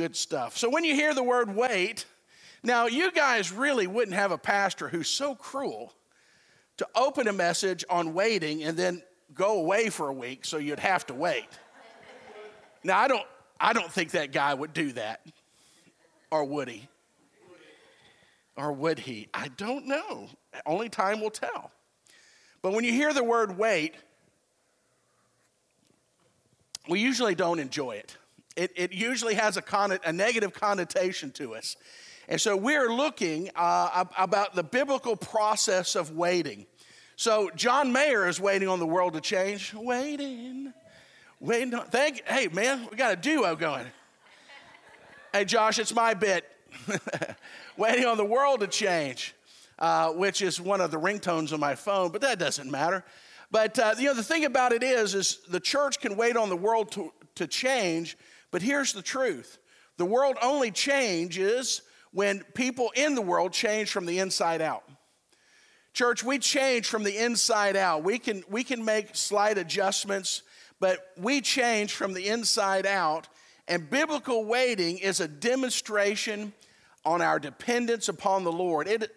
good 0.00 0.16
stuff. 0.16 0.56
So 0.56 0.70
when 0.70 0.82
you 0.82 0.94
hear 0.94 1.12
the 1.12 1.22
word 1.22 1.54
wait, 1.54 2.06
now 2.62 2.86
you 2.86 3.12
guys 3.12 3.52
really 3.52 3.86
wouldn't 3.86 4.16
have 4.16 4.32
a 4.32 4.38
pastor 4.38 4.88
who's 4.88 5.08
so 5.08 5.34
cruel 5.34 5.92
to 6.78 6.88
open 6.94 7.28
a 7.28 7.34
message 7.34 7.84
on 7.90 8.14
waiting 8.14 8.62
and 8.62 8.78
then 8.78 9.02
go 9.34 9.58
away 9.60 9.90
for 9.90 10.08
a 10.08 10.12
week 10.14 10.46
so 10.46 10.56
you'd 10.56 10.78
have 10.78 11.06
to 11.08 11.12
wait. 11.12 11.48
Now 12.82 12.98
I 12.98 13.08
don't 13.08 13.26
I 13.60 13.74
don't 13.74 13.92
think 13.92 14.12
that 14.12 14.32
guy 14.32 14.54
would 14.54 14.72
do 14.72 14.92
that. 14.92 15.20
Or 16.30 16.46
would 16.46 16.68
he? 16.68 16.88
Or 18.56 18.72
would 18.72 19.00
he? 19.00 19.28
I 19.34 19.48
don't 19.48 19.86
know. 19.86 20.30
Only 20.64 20.88
time 20.88 21.20
will 21.20 21.28
tell. 21.28 21.72
But 22.62 22.72
when 22.72 22.84
you 22.84 22.92
hear 22.92 23.12
the 23.12 23.22
word 23.22 23.58
wait, 23.58 23.96
we 26.88 27.00
usually 27.00 27.34
don't 27.34 27.58
enjoy 27.58 27.96
it. 27.96 28.16
It, 28.56 28.72
it 28.74 28.92
usually 28.92 29.34
has 29.34 29.56
a, 29.56 29.62
con- 29.62 29.98
a 30.04 30.12
negative 30.12 30.52
connotation 30.52 31.30
to 31.32 31.54
us. 31.54 31.76
And 32.28 32.40
so 32.40 32.56
we're 32.56 32.92
looking 32.92 33.50
uh, 33.56 34.04
about 34.16 34.54
the 34.54 34.62
biblical 34.62 35.16
process 35.16 35.96
of 35.96 36.12
waiting. 36.12 36.66
So 37.16 37.50
John 37.54 37.92
Mayer 37.92 38.28
is 38.28 38.40
waiting 38.40 38.68
on 38.68 38.78
the 38.78 38.86
world 38.86 39.14
to 39.14 39.20
change. 39.20 39.74
Waiting, 39.74 40.72
waiting. 41.40 41.74
On, 41.74 41.84
thank. 41.86 42.26
Hey 42.26 42.48
man, 42.48 42.86
we 42.90 42.96
got 42.96 43.12
a 43.12 43.16
duo 43.16 43.56
going. 43.56 43.84
Hey 45.32 45.44
Josh, 45.44 45.78
it's 45.78 45.94
my 45.94 46.14
bit. 46.14 46.44
waiting 47.76 48.04
on 48.04 48.16
the 48.16 48.24
world 48.24 48.60
to 48.60 48.68
change, 48.68 49.34
uh, 49.78 50.10
which 50.12 50.40
is 50.40 50.60
one 50.60 50.80
of 50.80 50.90
the 50.90 50.98
ringtones 50.98 51.52
on 51.52 51.60
my 51.60 51.74
phone, 51.74 52.10
but 52.10 52.20
that 52.20 52.38
doesn't 52.38 52.70
matter. 52.70 53.04
But 53.50 53.78
uh, 53.78 53.94
you 53.98 54.04
know 54.04 54.14
the 54.14 54.22
thing 54.22 54.44
about 54.44 54.72
it 54.72 54.82
is, 54.82 55.14
is 55.14 55.40
the 55.48 55.60
church 55.60 56.00
can 56.00 56.16
wait 56.16 56.36
on 56.36 56.48
the 56.48 56.56
world 56.56 56.92
to, 56.92 57.12
to 57.34 57.46
change, 57.46 58.16
but 58.50 58.62
here's 58.62 58.92
the 58.92 59.02
truth: 59.02 59.58
the 59.96 60.04
world 60.04 60.36
only 60.42 60.70
changes 60.70 61.82
when 62.12 62.42
people 62.54 62.92
in 62.94 63.14
the 63.14 63.22
world 63.22 63.52
change 63.52 63.90
from 63.90 64.06
the 64.06 64.18
inside 64.18 64.60
out. 64.60 64.84
Church, 65.92 66.22
we 66.22 66.38
change 66.38 66.86
from 66.86 67.02
the 67.02 67.16
inside 67.16 67.76
out. 67.76 68.04
We 68.04 68.18
can, 68.18 68.44
we 68.48 68.62
can 68.62 68.84
make 68.84 69.16
slight 69.16 69.58
adjustments, 69.58 70.42
but 70.78 71.00
we 71.16 71.40
change 71.40 71.92
from 71.92 72.14
the 72.14 72.28
inside 72.28 72.86
out. 72.86 73.28
And 73.66 73.88
biblical 73.90 74.44
waiting 74.44 74.98
is 74.98 75.20
a 75.20 75.28
demonstration 75.28 76.52
on 77.04 77.20
our 77.22 77.38
dependence 77.38 78.08
upon 78.08 78.44
the 78.44 78.52
Lord. 78.52 78.86
It, 78.86 79.12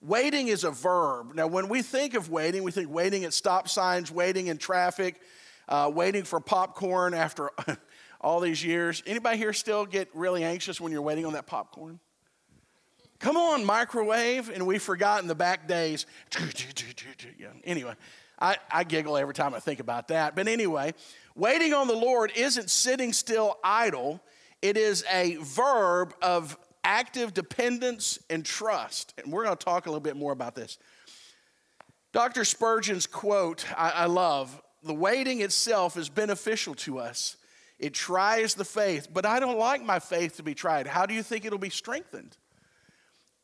waiting 0.00 0.48
is 0.48 0.64
a 0.64 0.70
verb. 0.70 1.34
Now, 1.34 1.46
when 1.46 1.68
we 1.68 1.82
think 1.82 2.14
of 2.14 2.30
waiting, 2.30 2.62
we 2.62 2.70
think 2.70 2.90
waiting 2.90 3.24
at 3.24 3.32
stop 3.32 3.68
signs, 3.68 4.10
waiting 4.10 4.46
in 4.46 4.58
traffic, 4.58 5.20
uh, 5.68 5.90
waiting 5.94 6.24
for 6.24 6.40
popcorn 6.40 7.12
after 7.12 7.50
all 8.26 8.40
these 8.40 8.64
years. 8.64 9.04
Anybody 9.06 9.38
here 9.38 9.52
still 9.52 9.86
get 9.86 10.08
really 10.12 10.42
anxious 10.42 10.80
when 10.80 10.90
you're 10.90 11.00
waiting 11.00 11.24
on 11.26 11.34
that 11.34 11.46
popcorn? 11.46 12.00
Come 13.20 13.36
on, 13.36 13.64
microwave. 13.64 14.48
And 14.48 14.66
we 14.66 14.78
forgot 14.78 15.22
in 15.22 15.28
the 15.28 15.34
back 15.36 15.68
days. 15.68 16.06
Anyway, 17.62 17.94
I, 18.40 18.56
I 18.68 18.82
giggle 18.82 19.16
every 19.16 19.32
time 19.32 19.54
I 19.54 19.60
think 19.60 19.78
about 19.78 20.08
that. 20.08 20.34
But 20.34 20.48
anyway, 20.48 20.92
waiting 21.36 21.72
on 21.72 21.86
the 21.86 21.94
Lord 21.94 22.32
isn't 22.34 22.68
sitting 22.68 23.12
still 23.12 23.58
idle, 23.62 24.20
it 24.60 24.76
is 24.76 25.04
a 25.08 25.36
verb 25.36 26.12
of 26.20 26.58
active 26.82 27.32
dependence 27.32 28.18
and 28.28 28.44
trust. 28.44 29.14
And 29.22 29.32
we're 29.32 29.44
going 29.44 29.56
to 29.56 29.64
talk 29.64 29.86
a 29.86 29.88
little 29.88 30.00
bit 30.00 30.16
more 30.16 30.32
about 30.32 30.56
this. 30.56 30.78
Dr. 32.12 32.44
Spurgeon's 32.44 33.06
quote, 33.06 33.64
I, 33.76 33.90
I 33.90 34.06
love 34.06 34.60
the 34.82 34.94
waiting 34.94 35.42
itself 35.42 35.96
is 35.96 36.08
beneficial 36.08 36.74
to 36.74 36.98
us. 36.98 37.36
It 37.78 37.92
tries 37.92 38.54
the 38.54 38.64
faith, 38.64 39.08
but 39.12 39.26
I 39.26 39.38
don't 39.38 39.58
like 39.58 39.82
my 39.82 39.98
faith 39.98 40.36
to 40.36 40.42
be 40.42 40.54
tried. 40.54 40.86
How 40.86 41.04
do 41.06 41.14
you 41.14 41.22
think 41.22 41.44
it'll 41.44 41.58
be 41.58 41.70
strengthened? 41.70 42.36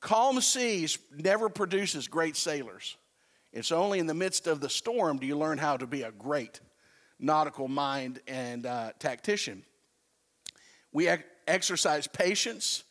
Calm 0.00 0.40
seas 0.40 0.98
never 1.16 1.48
produces 1.48 2.08
great 2.08 2.36
sailors. 2.36 2.96
It's 3.52 3.70
only 3.70 3.98
in 3.98 4.06
the 4.06 4.14
midst 4.14 4.46
of 4.46 4.60
the 4.60 4.70
storm 4.70 5.18
do 5.18 5.26
you 5.26 5.36
learn 5.36 5.58
how 5.58 5.76
to 5.76 5.86
be 5.86 6.02
a 6.02 6.10
great 6.10 6.60
nautical 7.18 7.68
mind 7.68 8.20
and 8.26 8.66
uh, 8.66 8.92
tactician. 8.98 9.62
We 10.92 11.08
exercise 11.46 12.06
patience, 12.06 12.84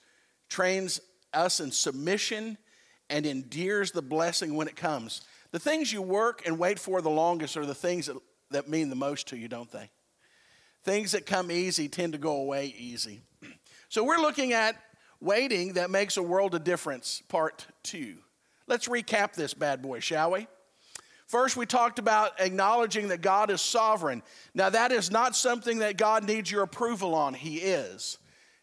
trains 0.47 1.01
us 1.33 1.59
in 1.59 1.71
submission, 1.71 2.57
and 3.09 3.25
endears 3.25 3.91
the 3.91 4.01
blessing 4.01 4.55
when 4.55 4.67
it 4.67 4.75
comes. 4.75 5.21
The 5.51 5.59
things 5.59 5.91
you 5.91 6.01
work 6.01 6.43
and 6.45 6.57
wait 6.57 6.79
for 6.79 7.01
the 7.01 7.09
longest 7.09 7.57
are 7.57 7.65
the 7.65 7.75
things 7.75 8.05
that, 8.05 8.15
that 8.51 8.69
mean 8.69 8.89
the 8.89 8.95
most 8.95 9.27
to 9.29 9.37
you, 9.37 9.47
don't 9.47 9.71
they? 9.71 9.89
Things 10.83 11.11
that 11.11 11.25
come 11.25 11.51
easy 11.51 11.87
tend 11.87 12.13
to 12.13 12.19
go 12.19 12.37
away 12.37 12.73
easy. 12.77 13.21
So 13.89 14.05
we're 14.05 14.21
looking 14.21 14.53
at 14.53 14.77
Waiting 15.21 15.73
that 15.73 15.91
makes 15.91 16.17
a 16.17 16.23
world 16.23 16.55
of 16.55 16.63
difference, 16.63 17.21
part 17.27 17.67
two. 17.83 18.15
Let's 18.65 18.87
recap 18.87 19.33
this 19.33 19.53
bad 19.53 19.83
boy, 19.83 19.99
shall 19.99 20.31
we? 20.31 20.47
First, 21.27 21.55
we 21.55 21.67
talked 21.67 21.99
about 21.99 22.41
acknowledging 22.41 23.09
that 23.09 23.21
God 23.21 23.51
is 23.51 23.61
sovereign. 23.61 24.23
Now, 24.55 24.71
that 24.71 24.91
is 24.91 25.11
not 25.11 25.35
something 25.35 25.77
that 25.79 25.95
God 25.95 26.25
needs 26.25 26.49
your 26.49 26.63
approval 26.63 27.13
on. 27.13 27.35
He 27.35 27.57
is. 27.57 28.17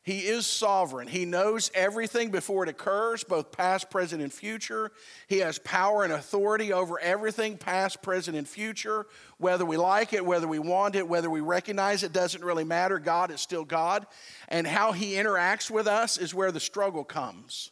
He 0.09 0.21
is 0.21 0.47
sovereign. 0.47 1.07
He 1.07 1.27
knows 1.27 1.71
everything 1.75 2.31
before 2.31 2.63
it 2.63 2.71
occurs, 2.71 3.25
both 3.25 3.53
past, 3.53 3.91
present, 3.91 4.23
and 4.23 4.33
future. 4.33 4.91
He 5.27 5.41
has 5.41 5.59
power 5.59 6.03
and 6.03 6.15
authority 6.15 6.73
over 6.73 6.99
everything, 6.99 7.59
past, 7.59 8.01
present, 8.01 8.35
and 8.35 8.49
future. 8.49 9.05
Whether 9.37 9.67
we 9.67 9.77
like 9.77 10.15
it, 10.15 10.25
whether 10.25 10.49
we 10.49 10.61
want 10.61 10.97
it, 10.97 11.07
whether 11.07 11.29
we 11.29 11.43
recognize 11.43 12.05
it, 12.05 12.15
doesn't 12.15 12.43
really 12.43 12.65
matter. 12.65 12.99
God 12.99 13.31
is 13.31 13.43
still 13.43 13.67
God. 13.67 14.07
And 14.49 14.67
how 14.67 14.93
He 14.93 15.13
interacts 15.13 15.71
with 15.71 15.87
us 15.87 16.17
is 16.17 16.33
where 16.33 16.53
the 16.53 16.59
struggle 16.59 17.05
comes. 17.05 17.71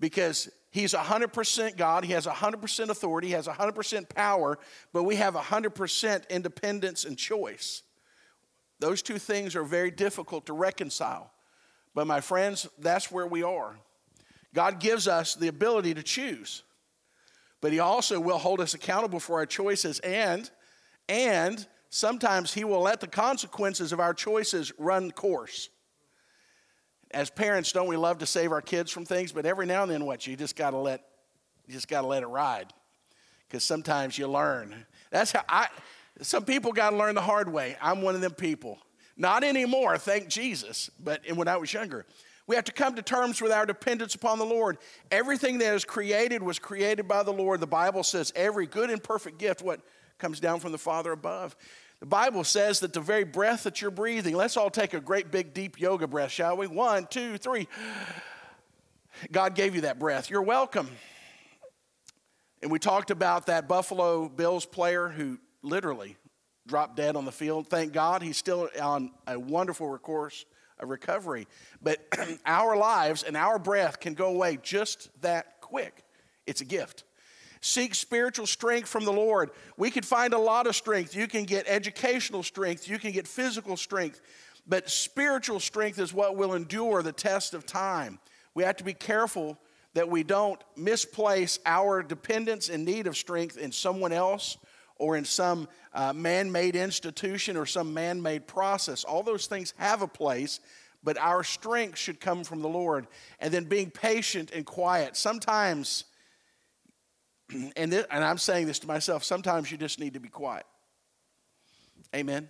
Because 0.00 0.50
He's 0.70 0.92
100% 0.92 1.78
God, 1.78 2.04
He 2.04 2.12
has 2.12 2.26
100% 2.26 2.88
authority, 2.90 3.28
He 3.28 3.32
has 3.32 3.46
100% 3.46 4.14
power, 4.14 4.58
but 4.92 5.04
we 5.04 5.16
have 5.16 5.32
100% 5.32 6.28
independence 6.28 7.06
and 7.06 7.16
choice. 7.16 7.84
Those 8.82 9.00
two 9.00 9.18
things 9.18 9.54
are 9.54 9.62
very 9.62 9.92
difficult 9.92 10.46
to 10.46 10.52
reconcile. 10.52 11.30
But 11.94 12.08
my 12.08 12.20
friends, 12.20 12.66
that's 12.80 13.12
where 13.12 13.28
we 13.28 13.44
are. 13.44 13.76
God 14.54 14.80
gives 14.80 15.06
us 15.06 15.36
the 15.36 15.46
ability 15.46 15.94
to 15.94 16.02
choose. 16.02 16.64
But 17.60 17.70
he 17.70 17.78
also 17.78 18.18
will 18.18 18.38
hold 18.38 18.60
us 18.60 18.74
accountable 18.74 19.20
for 19.20 19.36
our 19.36 19.46
choices 19.46 20.00
and 20.00 20.50
and 21.08 21.64
sometimes 21.90 22.54
he 22.54 22.64
will 22.64 22.80
let 22.80 23.00
the 23.00 23.06
consequences 23.06 23.92
of 23.92 24.00
our 24.00 24.14
choices 24.14 24.72
run 24.78 25.12
course. 25.12 25.68
As 27.12 27.30
parents, 27.30 27.70
don't 27.70 27.86
we 27.86 27.96
love 27.96 28.18
to 28.18 28.26
save 28.26 28.50
our 28.50 28.62
kids 28.62 28.90
from 28.90 29.04
things, 29.04 29.30
but 29.30 29.46
every 29.46 29.66
now 29.66 29.84
and 29.84 29.92
then 29.92 30.06
what 30.06 30.26
you 30.26 30.34
just 30.34 30.56
got 30.56 30.70
to 30.70 30.78
let 30.78 31.04
you 31.68 31.72
just 31.72 31.86
got 31.86 32.00
to 32.00 32.08
let 32.08 32.24
it 32.24 32.26
ride. 32.26 32.72
Cuz 33.48 33.62
sometimes 33.62 34.18
you 34.18 34.26
learn. 34.26 34.86
That's 35.12 35.30
how 35.30 35.44
I 35.48 35.68
some 36.20 36.44
people 36.44 36.72
got 36.72 36.90
to 36.90 36.96
learn 36.96 37.14
the 37.14 37.22
hard 37.22 37.52
way. 37.52 37.76
I'm 37.80 38.02
one 38.02 38.14
of 38.14 38.20
them 38.20 38.32
people. 38.32 38.78
Not 39.16 39.44
anymore, 39.44 39.98
thank 39.98 40.28
Jesus, 40.28 40.90
but 41.02 41.22
when 41.34 41.48
I 41.48 41.56
was 41.56 41.72
younger. 41.72 42.06
We 42.46 42.56
have 42.56 42.64
to 42.64 42.72
come 42.72 42.96
to 42.96 43.02
terms 43.02 43.40
with 43.40 43.52
our 43.52 43.66
dependence 43.66 44.14
upon 44.14 44.38
the 44.38 44.44
Lord. 44.44 44.78
Everything 45.10 45.58
that 45.58 45.74
is 45.74 45.84
created 45.84 46.42
was 46.42 46.58
created 46.58 47.06
by 47.06 47.22
the 47.22 47.32
Lord. 47.32 47.60
The 47.60 47.66
Bible 47.66 48.02
says 48.02 48.32
every 48.34 48.66
good 48.66 48.90
and 48.90 49.02
perfect 49.02 49.38
gift 49.38 49.62
what 49.62 49.80
comes 50.18 50.40
down 50.40 50.60
from 50.60 50.72
the 50.72 50.78
Father 50.78 51.12
above. 51.12 51.56
The 52.00 52.06
Bible 52.06 52.42
says 52.42 52.80
that 52.80 52.92
the 52.92 53.00
very 53.00 53.22
breath 53.22 53.62
that 53.62 53.80
you're 53.80 53.92
breathing, 53.92 54.34
let's 54.34 54.56
all 54.56 54.70
take 54.70 54.92
a 54.92 55.00
great 55.00 55.30
big 55.30 55.54
deep 55.54 55.80
yoga 55.80 56.08
breath, 56.08 56.32
shall 56.32 56.56
we? 56.56 56.66
One, 56.66 57.06
two, 57.06 57.38
three. 57.38 57.68
God 59.30 59.54
gave 59.54 59.76
you 59.76 59.82
that 59.82 60.00
breath. 60.00 60.28
You're 60.28 60.42
welcome. 60.42 60.88
And 62.60 62.72
we 62.72 62.80
talked 62.80 63.12
about 63.12 63.46
that 63.46 63.68
Buffalo 63.68 64.28
Bills 64.28 64.66
player 64.66 65.08
who 65.08 65.38
literally 65.62 66.16
dropped 66.66 66.96
dead 66.96 67.16
on 67.16 67.24
the 67.24 67.32
field. 67.32 67.68
Thank 67.68 67.92
God 67.92 68.22
he's 68.22 68.36
still 68.36 68.68
on 68.80 69.10
a 69.26 69.38
wonderful 69.38 69.96
course 69.98 70.44
of 70.78 70.90
recovery. 70.90 71.46
But 71.82 71.98
our 72.46 72.76
lives 72.76 73.22
and 73.22 73.36
our 73.36 73.58
breath 73.58 74.00
can 74.00 74.14
go 74.14 74.28
away 74.28 74.58
just 74.62 75.08
that 75.22 75.60
quick. 75.60 76.04
It's 76.46 76.60
a 76.60 76.64
gift. 76.64 77.04
Seek 77.60 77.94
spiritual 77.94 78.46
strength 78.46 78.88
from 78.88 79.04
the 79.04 79.12
Lord. 79.12 79.50
We 79.76 79.90
can 79.90 80.02
find 80.02 80.34
a 80.34 80.38
lot 80.38 80.66
of 80.66 80.74
strength. 80.74 81.14
You 81.14 81.28
can 81.28 81.44
get 81.44 81.66
educational 81.68 82.42
strength, 82.42 82.88
you 82.88 82.98
can 82.98 83.12
get 83.12 83.28
physical 83.28 83.76
strength, 83.76 84.20
but 84.66 84.90
spiritual 84.90 85.60
strength 85.60 86.00
is 86.00 86.12
what 86.12 86.36
will 86.36 86.54
endure 86.54 87.02
the 87.02 87.12
test 87.12 87.54
of 87.54 87.64
time. 87.64 88.18
We 88.54 88.64
have 88.64 88.76
to 88.76 88.84
be 88.84 88.94
careful 88.94 89.58
that 89.94 90.08
we 90.08 90.24
don't 90.24 90.62
misplace 90.76 91.58
our 91.64 92.02
dependence 92.02 92.68
and 92.68 92.84
need 92.84 93.06
of 93.06 93.16
strength 93.16 93.56
in 93.56 93.70
someone 93.70 94.12
else 94.12 94.56
or 95.02 95.16
in 95.16 95.24
some 95.24 95.66
uh, 95.92 96.12
man 96.12 96.52
made 96.52 96.76
institution 96.76 97.56
or 97.56 97.66
some 97.66 97.92
man 97.92 98.22
made 98.22 98.46
process. 98.46 99.02
All 99.02 99.24
those 99.24 99.46
things 99.46 99.74
have 99.76 100.00
a 100.00 100.06
place, 100.06 100.60
but 101.02 101.18
our 101.18 101.42
strength 101.42 101.98
should 101.98 102.20
come 102.20 102.44
from 102.44 102.62
the 102.62 102.68
Lord. 102.68 103.08
And 103.40 103.52
then 103.52 103.64
being 103.64 103.90
patient 103.90 104.52
and 104.54 104.64
quiet. 104.64 105.16
Sometimes, 105.16 106.04
and, 107.76 107.92
this, 107.92 108.06
and 108.12 108.22
I'm 108.22 108.38
saying 108.38 108.68
this 108.68 108.78
to 108.78 108.86
myself, 108.86 109.24
sometimes 109.24 109.72
you 109.72 109.76
just 109.76 109.98
need 109.98 110.14
to 110.14 110.20
be 110.20 110.28
quiet. 110.28 110.66
Amen. 112.14 112.48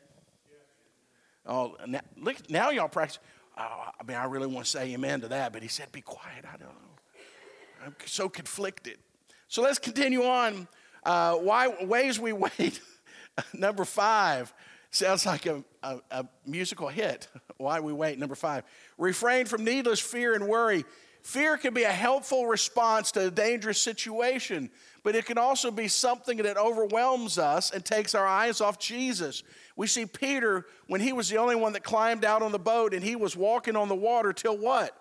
Oh, 1.46 1.76
now, 1.86 2.00
look, 2.18 2.50
now 2.50 2.68
y'all 2.68 2.88
practice. 2.88 3.18
Oh, 3.56 3.84
I 3.98 4.04
mean, 4.06 4.18
I 4.18 4.24
really 4.24 4.46
want 4.46 4.66
to 4.66 4.70
say 4.70 4.92
amen 4.92 5.22
to 5.22 5.28
that, 5.28 5.54
but 5.54 5.62
he 5.62 5.68
said, 5.68 5.90
Be 5.90 6.02
quiet. 6.02 6.44
I 6.44 6.58
don't 6.58 6.68
know. 6.68 7.86
I'm 7.86 7.96
so 8.04 8.28
conflicted. 8.28 8.98
So 9.48 9.62
let's 9.62 9.78
continue 9.78 10.24
on. 10.24 10.68
Uh, 11.02 11.34
why 11.36 11.68
ways 11.84 12.20
we 12.20 12.32
wait. 12.32 12.80
Number 13.52 13.84
five 13.84 14.52
sounds 14.90 15.26
like 15.26 15.46
a, 15.46 15.64
a, 15.82 16.00
a 16.10 16.26
musical 16.46 16.88
hit. 16.88 17.28
why 17.56 17.80
we 17.80 17.92
wait. 17.92 18.18
Number 18.18 18.34
five. 18.34 18.64
Refrain 18.98 19.46
from 19.46 19.64
needless 19.64 20.00
fear 20.00 20.34
and 20.34 20.46
worry. 20.46 20.84
Fear 21.22 21.56
can 21.58 21.72
be 21.72 21.84
a 21.84 21.92
helpful 21.92 22.46
response 22.46 23.12
to 23.12 23.28
a 23.28 23.30
dangerous 23.30 23.80
situation, 23.80 24.70
but 25.04 25.14
it 25.14 25.24
can 25.24 25.38
also 25.38 25.70
be 25.70 25.86
something 25.86 26.38
that 26.38 26.56
overwhelms 26.56 27.38
us 27.38 27.70
and 27.70 27.84
takes 27.84 28.14
our 28.16 28.26
eyes 28.26 28.60
off 28.60 28.78
Jesus. 28.78 29.44
We 29.76 29.86
see 29.86 30.04
Peter 30.04 30.66
when 30.88 31.00
he 31.00 31.12
was 31.12 31.28
the 31.28 31.36
only 31.36 31.54
one 31.54 31.74
that 31.74 31.84
climbed 31.84 32.24
out 32.24 32.42
on 32.42 32.50
the 32.50 32.58
boat 32.58 32.92
and 32.92 33.04
he 33.04 33.14
was 33.14 33.36
walking 33.36 33.76
on 33.76 33.88
the 33.88 33.94
water 33.94 34.32
till 34.32 34.58
what? 34.58 34.96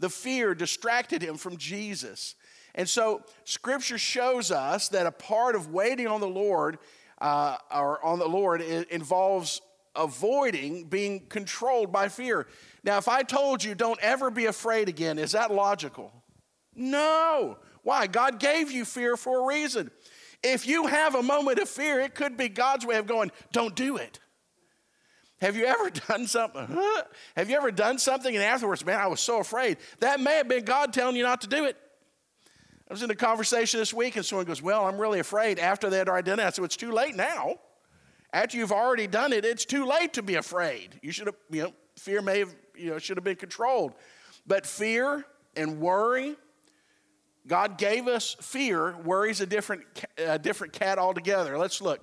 The 0.00 0.10
fear 0.10 0.54
distracted 0.54 1.22
him 1.22 1.36
from 1.36 1.56
Jesus. 1.56 2.34
And 2.74 2.88
so, 2.88 3.22
Scripture 3.44 3.98
shows 3.98 4.50
us 4.50 4.88
that 4.90 5.06
a 5.06 5.12
part 5.12 5.54
of 5.54 5.72
waiting 5.72 6.06
on 6.06 6.20
the 6.20 6.28
Lord 6.28 6.78
uh, 7.20 7.56
or 7.74 8.04
on 8.04 8.18
the 8.18 8.28
Lord 8.28 8.62
involves 8.62 9.60
avoiding 9.94 10.84
being 10.84 11.26
controlled 11.26 11.92
by 11.92 12.08
fear. 12.08 12.46
Now, 12.84 12.98
if 12.98 13.08
I 13.08 13.22
told 13.22 13.62
you 13.62 13.74
don't 13.74 14.00
ever 14.00 14.30
be 14.30 14.46
afraid 14.46 14.88
again, 14.88 15.18
is 15.18 15.32
that 15.32 15.52
logical? 15.52 16.12
No. 16.74 17.58
Why? 17.82 18.06
God 18.06 18.38
gave 18.38 18.70
you 18.70 18.84
fear 18.84 19.16
for 19.16 19.40
a 19.40 19.46
reason. 19.46 19.90
If 20.42 20.66
you 20.66 20.86
have 20.86 21.14
a 21.14 21.22
moment 21.22 21.58
of 21.58 21.68
fear, 21.68 22.00
it 22.00 22.14
could 22.14 22.36
be 22.36 22.48
God's 22.48 22.86
way 22.86 22.96
of 22.96 23.06
going, 23.06 23.30
don't 23.52 23.74
do 23.74 23.96
it. 23.96 24.20
Have 25.40 25.56
you 25.56 25.64
ever 25.66 25.90
done 26.08 26.26
something? 26.26 26.66
Huh? 26.66 27.02
Have 27.36 27.50
you 27.50 27.56
ever 27.56 27.70
done 27.70 27.98
something 27.98 28.34
and 28.34 28.44
afterwards, 28.44 28.84
man, 28.84 28.98
I 28.98 29.06
was 29.06 29.20
so 29.20 29.40
afraid? 29.40 29.78
That 30.00 30.20
may 30.20 30.36
have 30.36 30.48
been 30.48 30.64
God 30.64 30.92
telling 30.92 31.16
you 31.16 31.22
not 31.22 31.42
to 31.42 31.46
do 31.46 31.64
it. 31.64 31.76
I 32.90 32.92
was 32.92 33.04
in 33.04 33.10
a 33.12 33.14
conversation 33.14 33.78
this 33.78 33.94
week 33.94 34.16
and 34.16 34.26
someone 34.26 34.46
goes, 34.46 34.60
Well, 34.60 34.84
I'm 34.84 35.00
really 35.00 35.20
afraid. 35.20 35.60
After 35.60 35.88
they 35.88 35.98
had 35.98 36.08
already 36.08 36.28
done 36.28 36.40
I 36.40 36.50
said, 36.50 36.64
It's 36.64 36.76
too 36.76 36.90
late 36.90 37.14
now. 37.14 37.54
After 38.32 38.56
you've 38.56 38.72
already 38.72 39.06
done 39.06 39.32
it, 39.32 39.44
it's 39.44 39.64
too 39.64 39.86
late 39.86 40.12
to 40.14 40.22
be 40.22 40.34
afraid. 40.34 40.98
You 41.00 41.12
should 41.12 41.28
have, 41.28 41.36
you 41.50 41.62
know, 41.62 41.72
fear 41.96 42.20
may 42.20 42.40
have, 42.40 42.54
you 42.76 42.90
know, 42.90 42.98
should 42.98 43.16
have 43.16 43.22
been 43.22 43.36
controlled. 43.36 43.94
But 44.44 44.66
fear 44.66 45.24
and 45.54 45.80
worry, 45.80 46.34
God 47.46 47.78
gave 47.78 48.08
us 48.08 48.34
fear. 48.40 48.96
Worry's 49.04 49.40
a 49.40 49.46
different, 49.46 49.82
a 50.18 50.38
different 50.38 50.72
cat 50.72 50.98
altogether. 50.98 51.58
Let's 51.58 51.80
look. 51.80 52.00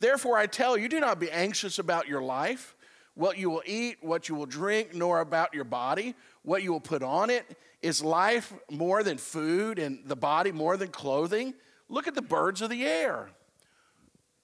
Therefore, 0.00 0.38
I 0.38 0.46
tell 0.46 0.78
you, 0.78 0.88
do 0.88 0.98
not 0.98 1.20
be 1.20 1.30
anxious 1.30 1.78
about 1.78 2.08
your 2.08 2.22
life, 2.22 2.74
what 3.14 3.36
you 3.36 3.50
will 3.50 3.62
eat, 3.66 3.98
what 4.00 4.30
you 4.30 4.34
will 4.34 4.46
drink, 4.46 4.94
nor 4.94 5.20
about 5.20 5.52
your 5.52 5.64
body, 5.64 6.14
what 6.42 6.62
you 6.62 6.72
will 6.72 6.80
put 6.80 7.02
on 7.02 7.28
it. 7.28 7.56
Is 7.82 8.02
life 8.02 8.52
more 8.70 9.02
than 9.02 9.18
food 9.18 9.78
and 9.78 10.00
the 10.06 10.16
body 10.16 10.52
more 10.52 10.76
than 10.76 10.88
clothing? 10.88 11.54
Look 11.88 12.06
at 12.06 12.14
the 12.14 12.22
birds 12.22 12.62
of 12.62 12.70
the 12.70 12.84
air. 12.84 13.28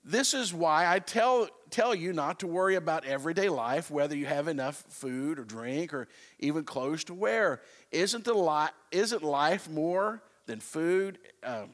This 0.04 0.34
is 0.34 0.52
why 0.54 0.92
I 0.92 0.98
tell, 0.98 1.48
tell 1.70 1.94
you 1.94 2.12
not 2.12 2.40
to 2.40 2.46
worry 2.46 2.74
about 2.74 3.04
everyday 3.04 3.48
life, 3.48 3.90
whether 3.90 4.16
you 4.16 4.26
have 4.26 4.48
enough 4.48 4.84
food 4.88 5.38
or 5.38 5.44
drink 5.44 5.92
or 5.92 6.08
even 6.38 6.64
clothes 6.64 7.04
to 7.04 7.14
wear. 7.14 7.60
Isn't, 7.92 8.24
the 8.24 8.34
li- 8.34 8.70
isn't 8.90 9.22
life 9.22 9.68
more 9.68 10.22
than 10.46 10.60
food? 10.60 11.18
Um, 11.44 11.70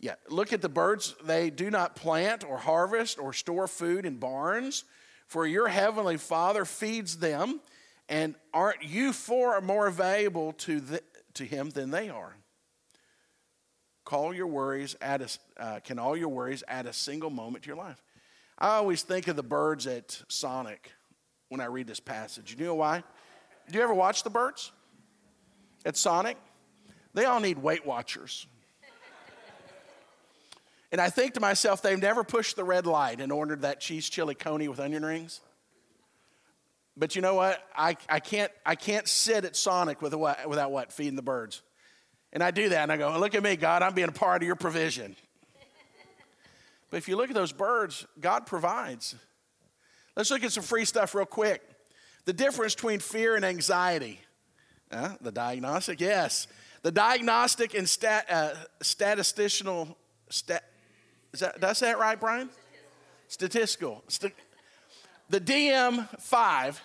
yeah, 0.00 0.16
look 0.28 0.52
at 0.52 0.60
the 0.60 0.68
birds. 0.68 1.14
They 1.24 1.50
do 1.50 1.70
not 1.70 1.94
plant 1.94 2.44
or 2.44 2.58
harvest 2.58 3.18
or 3.18 3.32
store 3.32 3.68
food 3.68 4.04
in 4.04 4.16
barns, 4.16 4.84
for 5.28 5.46
your 5.46 5.68
heavenly 5.68 6.16
Father 6.16 6.64
feeds 6.64 7.18
them. 7.18 7.60
And 8.08 8.34
aren't 8.52 8.82
you 8.82 9.12
four 9.12 9.60
more 9.60 9.90
valuable 9.90 10.52
to, 10.52 10.80
the, 10.80 11.02
to 11.34 11.44
Him 11.44 11.70
than 11.70 11.90
they 11.90 12.08
are? 12.08 12.34
Call 14.04 14.34
your 14.34 14.48
worries 14.48 14.96
at 15.00 15.22
a, 15.22 15.62
uh, 15.62 15.80
can 15.80 15.98
all 15.98 16.16
your 16.16 16.28
worries 16.28 16.64
add 16.66 16.86
a 16.86 16.92
single 16.92 17.30
moment 17.30 17.64
to 17.64 17.68
your 17.68 17.76
life? 17.76 18.02
I 18.58 18.76
always 18.76 19.02
think 19.02 19.28
of 19.28 19.36
the 19.36 19.42
birds 19.42 19.86
at 19.86 20.22
Sonic 20.28 20.92
when 21.48 21.60
I 21.60 21.66
read 21.66 21.86
this 21.86 22.00
passage. 22.00 22.54
You 22.58 22.66
know 22.66 22.74
why? 22.74 23.02
Do 23.70 23.78
you 23.78 23.84
ever 23.84 23.94
watch 23.94 24.22
the 24.24 24.30
birds 24.30 24.72
at 25.84 25.96
Sonic? 25.96 26.36
They 27.14 27.24
all 27.24 27.40
need 27.40 27.58
Weight 27.58 27.86
Watchers. 27.86 28.46
and 30.90 31.00
I 31.00 31.10
think 31.10 31.34
to 31.34 31.40
myself, 31.40 31.82
they've 31.82 32.00
never 32.00 32.24
pushed 32.24 32.56
the 32.56 32.64
red 32.64 32.86
light 32.86 33.20
and 33.20 33.30
ordered 33.30 33.62
that 33.62 33.80
cheese 33.80 34.08
chili 34.08 34.34
coney 34.34 34.68
with 34.68 34.80
onion 34.80 35.04
rings. 35.04 35.40
But 36.96 37.16
you 37.16 37.22
know 37.22 37.34
what? 37.34 37.66
I, 37.76 37.96
I, 38.08 38.20
can't, 38.20 38.52
I 38.66 38.74
can't 38.74 39.08
sit 39.08 39.44
at 39.44 39.56
Sonic 39.56 40.02
with 40.02 40.12
a, 40.12 40.36
without 40.46 40.70
what? 40.70 40.92
Feeding 40.92 41.16
the 41.16 41.22
birds. 41.22 41.62
And 42.32 42.42
I 42.42 42.50
do 42.50 42.68
that 42.70 42.82
and 42.82 42.92
I 42.92 42.96
go, 42.96 43.18
look 43.18 43.34
at 43.34 43.42
me, 43.42 43.56
God, 43.56 43.82
I'm 43.82 43.94
being 43.94 44.08
a 44.08 44.12
part 44.12 44.42
of 44.42 44.46
your 44.46 44.56
provision. 44.56 45.16
but 46.90 46.96
if 46.96 47.08
you 47.08 47.16
look 47.16 47.28
at 47.28 47.34
those 47.34 47.52
birds, 47.52 48.06
God 48.20 48.46
provides. 48.46 49.14
Let's 50.16 50.30
look 50.30 50.44
at 50.44 50.52
some 50.52 50.62
free 50.62 50.84
stuff 50.84 51.14
real 51.14 51.26
quick. 51.26 51.62
The 52.24 52.32
difference 52.32 52.74
between 52.74 53.00
fear 53.00 53.36
and 53.36 53.44
anxiety. 53.44 54.20
Uh, 54.90 55.14
the 55.20 55.32
diagnostic, 55.32 56.00
yes. 56.00 56.46
The 56.82 56.92
diagnostic 56.92 57.74
and 57.74 57.88
stat, 57.88 58.26
uh, 58.30 58.54
statistical, 58.82 59.96
stat, 60.28 60.64
is 61.32 61.40
that, 61.40 61.54
did 61.54 61.64
I 61.64 61.72
say 61.72 61.90
it 61.90 61.98
right, 61.98 62.20
Brian? 62.20 62.50
Statistical. 63.28 64.04
St- 64.08 64.34
the 65.28 65.40
DM5 65.40 66.80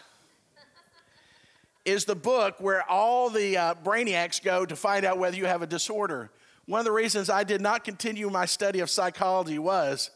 is 1.86 2.06
the 2.06 2.16
book 2.16 2.56
where 2.60 2.84
all 2.90 3.30
the 3.30 3.58
uh, 3.58 3.74
brainiacs 3.76 4.44
go 4.44 4.66
to 4.66 4.76
find 4.76 5.06
out 5.06 5.18
whether 5.18 5.38
you 5.38 5.46
have 5.46 5.62
a 5.62 5.68
disorder. 5.68 6.30
One 6.66 6.80
of 6.80 6.86
the 6.86 6.92
reasons 6.92 7.30
I 7.30 7.46
did 7.46 7.62
not 7.62 7.86
continue 7.86 8.30
my 8.30 8.46
study 8.46 8.82
of 8.82 8.90
psychology 8.90 9.58
was 9.58 10.12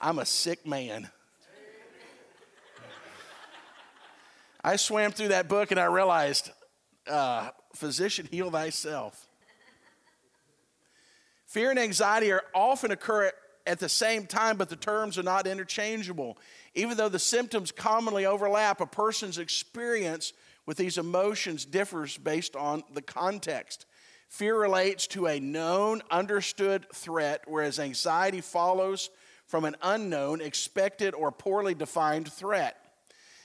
I'm 0.00 0.20
a 0.20 0.24
sick 0.24 0.64
man. 0.64 1.10
I 4.62 4.76
swam 4.76 5.12
through 5.12 5.28
that 5.28 5.48
book 5.48 5.70
and 5.70 5.80
I 5.80 5.86
realized, 5.86 6.50
uh, 7.08 7.50
physician, 7.74 8.28
heal 8.30 8.50
thyself. 8.50 9.26
Fear 11.46 11.70
and 11.70 11.78
anxiety 11.78 12.30
are 12.30 12.44
often 12.54 12.90
occur 12.90 13.32
at 13.68 13.78
the 13.78 13.88
same 13.88 14.26
time, 14.26 14.56
but 14.56 14.70
the 14.70 14.76
terms 14.76 15.18
are 15.18 15.22
not 15.22 15.46
interchangeable. 15.46 16.38
Even 16.74 16.96
though 16.96 17.10
the 17.10 17.18
symptoms 17.18 17.70
commonly 17.70 18.24
overlap, 18.24 18.80
a 18.80 18.86
person's 18.86 19.38
experience 19.38 20.32
with 20.66 20.78
these 20.78 20.96
emotions 20.98 21.64
differs 21.64 22.16
based 22.16 22.56
on 22.56 22.82
the 22.94 23.02
context. 23.02 23.84
Fear 24.28 24.58
relates 24.58 25.06
to 25.08 25.26
a 25.26 25.38
known, 25.38 26.02
understood 26.10 26.86
threat, 26.94 27.42
whereas 27.46 27.78
anxiety 27.78 28.40
follows 28.40 29.10
from 29.46 29.64
an 29.64 29.76
unknown, 29.82 30.40
expected, 30.40 31.14
or 31.14 31.30
poorly 31.30 31.74
defined 31.74 32.30
threat. 32.32 32.76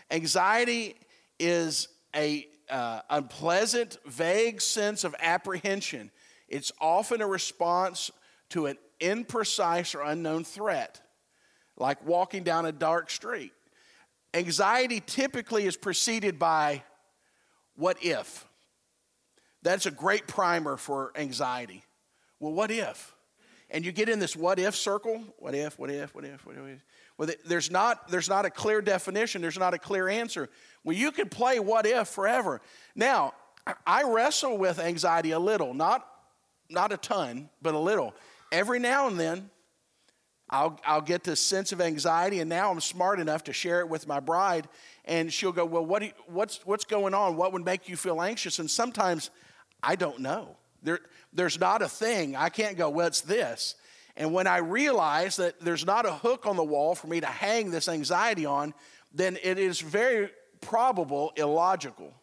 Anxiety 0.09 0.95
is 1.39 1.89
a 2.15 2.48
uh, 2.69 3.01
unpleasant, 3.09 3.98
vague 4.05 4.62
sense 4.62 5.03
of 5.03 5.15
apprehension. 5.19 6.12
It's 6.48 6.71
often 6.79 7.21
a 7.21 7.27
response 7.27 8.09
to 8.50 8.67
an 8.67 8.77
imprecise 9.03 9.93
or 9.93 10.01
unknown 10.01 10.43
threat, 10.43 11.01
like 11.77 12.05
walking 12.05 12.43
down 12.43 12.65
a 12.65 12.72
dark 12.72 13.10
street. 13.10 13.51
Anxiety 14.33 15.01
typically 15.05 15.65
is 15.65 15.77
preceded 15.77 16.39
by 16.39 16.83
what 17.75 17.98
if? 18.01 18.45
That's 19.62 19.86
a 19.86 19.91
great 19.91 20.27
primer 20.27 20.77
for 20.77 21.12
anxiety. 21.15 21.83
Well, 22.39 22.53
what 22.53 22.72
if? 22.72 23.13
And 23.69 23.86
you 23.86 23.91
get 23.91 24.10
in 24.10 24.19
this 24.19 24.36
what 24.36 24.60
if 24.60 24.75
circle. 24.75 25.24
What 25.38 25.55
if, 25.55 25.79
what 25.79 25.89
if, 25.89 26.13
what 26.13 26.25
if, 26.25 26.45
what 26.45 26.55
if? 26.55 26.83
Well, 27.17 27.29
there's 27.45 27.72
not, 27.72 28.07
there's 28.10 28.29
not 28.29 28.45
a 28.45 28.50
clear 28.50 28.81
definition, 28.81 29.41
there's 29.41 29.57
not 29.57 29.74
a 29.74 29.79
clear 29.79 30.10
answer. 30.10 30.50
Well, 30.83 30.95
you 30.95 31.12
can 31.12 31.29
play 31.29 31.60
what 31.60 31.86
if 31.86 32.07
forever. 32.07 32.62
Now, 32.95 33.33
I 33.88 34.03
wrestle 34.03 34.57
with 34.57 34.79
anxiety 34.79 35.31
a 35.31 35.39
little, 35.39 35.74
not, 35.74 36.05
not 36.69 36.91
a 36.91 36.98
ton, 36.98 37.50
but 37.62 37.74
a 37.74 37.79
little. 37.79 38.13
Every 38.53 38.77
now 38.77 39.07
and 39.07 39.19
then, 39.19 39.50
I'll, 40.48 40.79
I'll 40.86 41.01
get 41.01 41.24
this 41.24 41.39
sense 41.39 41.72
of 41.72 41.81
anxiety, 41.81 42.39
and 42.39 42.48
now 42.48 42.69
I'm 42.69 42.79
smart 42.81 43.19
enough 43.19 43.45
to 43.45 43.53
share 43.53 43.79
it 43.79 43.89
with 43.89 44.07
my 44.07 44.19
bride, 44.19 44.67
and 45.05 45.33
she'll 45.33 45.51
go, 45.51 45.65
Well, 45.65 45.83
what 45.83 46.03
you, 46.03 46.12
what's, 46.27 46.63
what's 46.63 46.86
going 46.86 47.15
on? 47.15 47.36
What 47.36 47.51
would 47.51 47.65
make 47.65 47.89
you 47.89 47.98
feel 47.98 48.22
anxious? 48.22 48.60
And 48.60 48.69
sometimes 48.69 49.31
I 49.81 49.95
don't 49.95 50.19
know. 50.19 50.55
There, 50.83 51.00
there's 51.33 51.60
not 51.60 51.81
a 51.81 51.89
thing. 51.89 52.36
I 52.36 52.50
can't 52.50 52.77
go, 52.77 52.91
Well, 52.91 53.07
it's 53.07 53.22
this. 53.22 53.74
And 54.15 54.31
when 54.31 54.45
I 54.45 54.57
realize 54.57 55.38
that 55.38 55.60
there's 55.60 55.88
not 55.88 56.05
a 56.05 56.13
hook 56.13 56.45
on 56.45 56.55
the 56.55 56.63
wall 56.63 56.93
for 56.93 57.07
me 57.07 57.22
to 57.22 57.25
hang 57.25 57.72
this 57.72 57.89
anxiety 57.89 58.45
on, 58.45 58.75
then 59.12 59.39
it 59.41 59.57
is 59.57 59.81
very 59.81 60.29
probable 60.62 61.33
illogical 61.38 62.13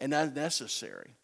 and 0.00 0.12
unnecessary. 0.12 1.14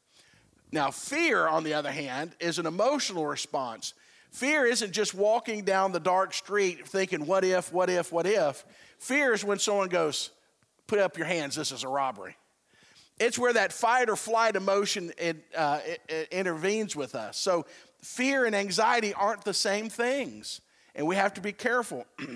Now, 0.70 0.90
fear, 0.90 1.46
on 1.46 1.64
the 1.64 1.74
other 1.74 1.92
hand, 1.92 2.36
is 2.38 2.58
an 2.60 2.66
emotional 2.66 3.26
response. 3.26 3.94
Fear 4.34 4.66
isn't 4.66 4.90
just 4.90 5.14
walking 5.14 5.62
down 5.62 5.92
the 5.92 6.00
dark 6.00 6.34
street 6.34 6.88
thinking, 6.88 7.24
what 7.24 7.44
if, 7.44 7.72
what 7.72 7.88
if, 7.88 8.10
what 8.10 8.26
if. 8.26 8.64
Fear 8.98 9.32
is 9.32 9.44
when 9.44 9.60
someone 9.60 9.88
goes, 9.88 10.30
put 10.88 10.98
up 10.98 11.16
your 11.16 11.28
hands, 11.28 11.54
this 11.54 11.70
is 11.70 11.84
a 11.84 11.88
robbery. 11.88 12.36
It's 13.20 13.38
where 13.38 13.52
that 13.52 13.72
fight 13.72 14.10
or 14.10 14.16
flight 14.16 14.56
emotion 14.56 15.12
it, 15.18 15.36
uh, 15.56 15.78
it, 15.86 16.00
it 16.08 16.28
intervenes 16.32 16.96
with 16.96 17.14
us. 17.14 17.38
So, 17.38 17.64
fear 18.02 18.44
and 18.44 18.56
anxiety 18.56 19.14
aren't 19.14 19.44
the 19.44 19.54
same 19.54 19.88
things, 19.88 20.60
and 20.96 21.06
we 21.06 21.14
have 21.14 21.34
to 21.34 21.40
be 21.40 21.52
careful. 21.52 22.04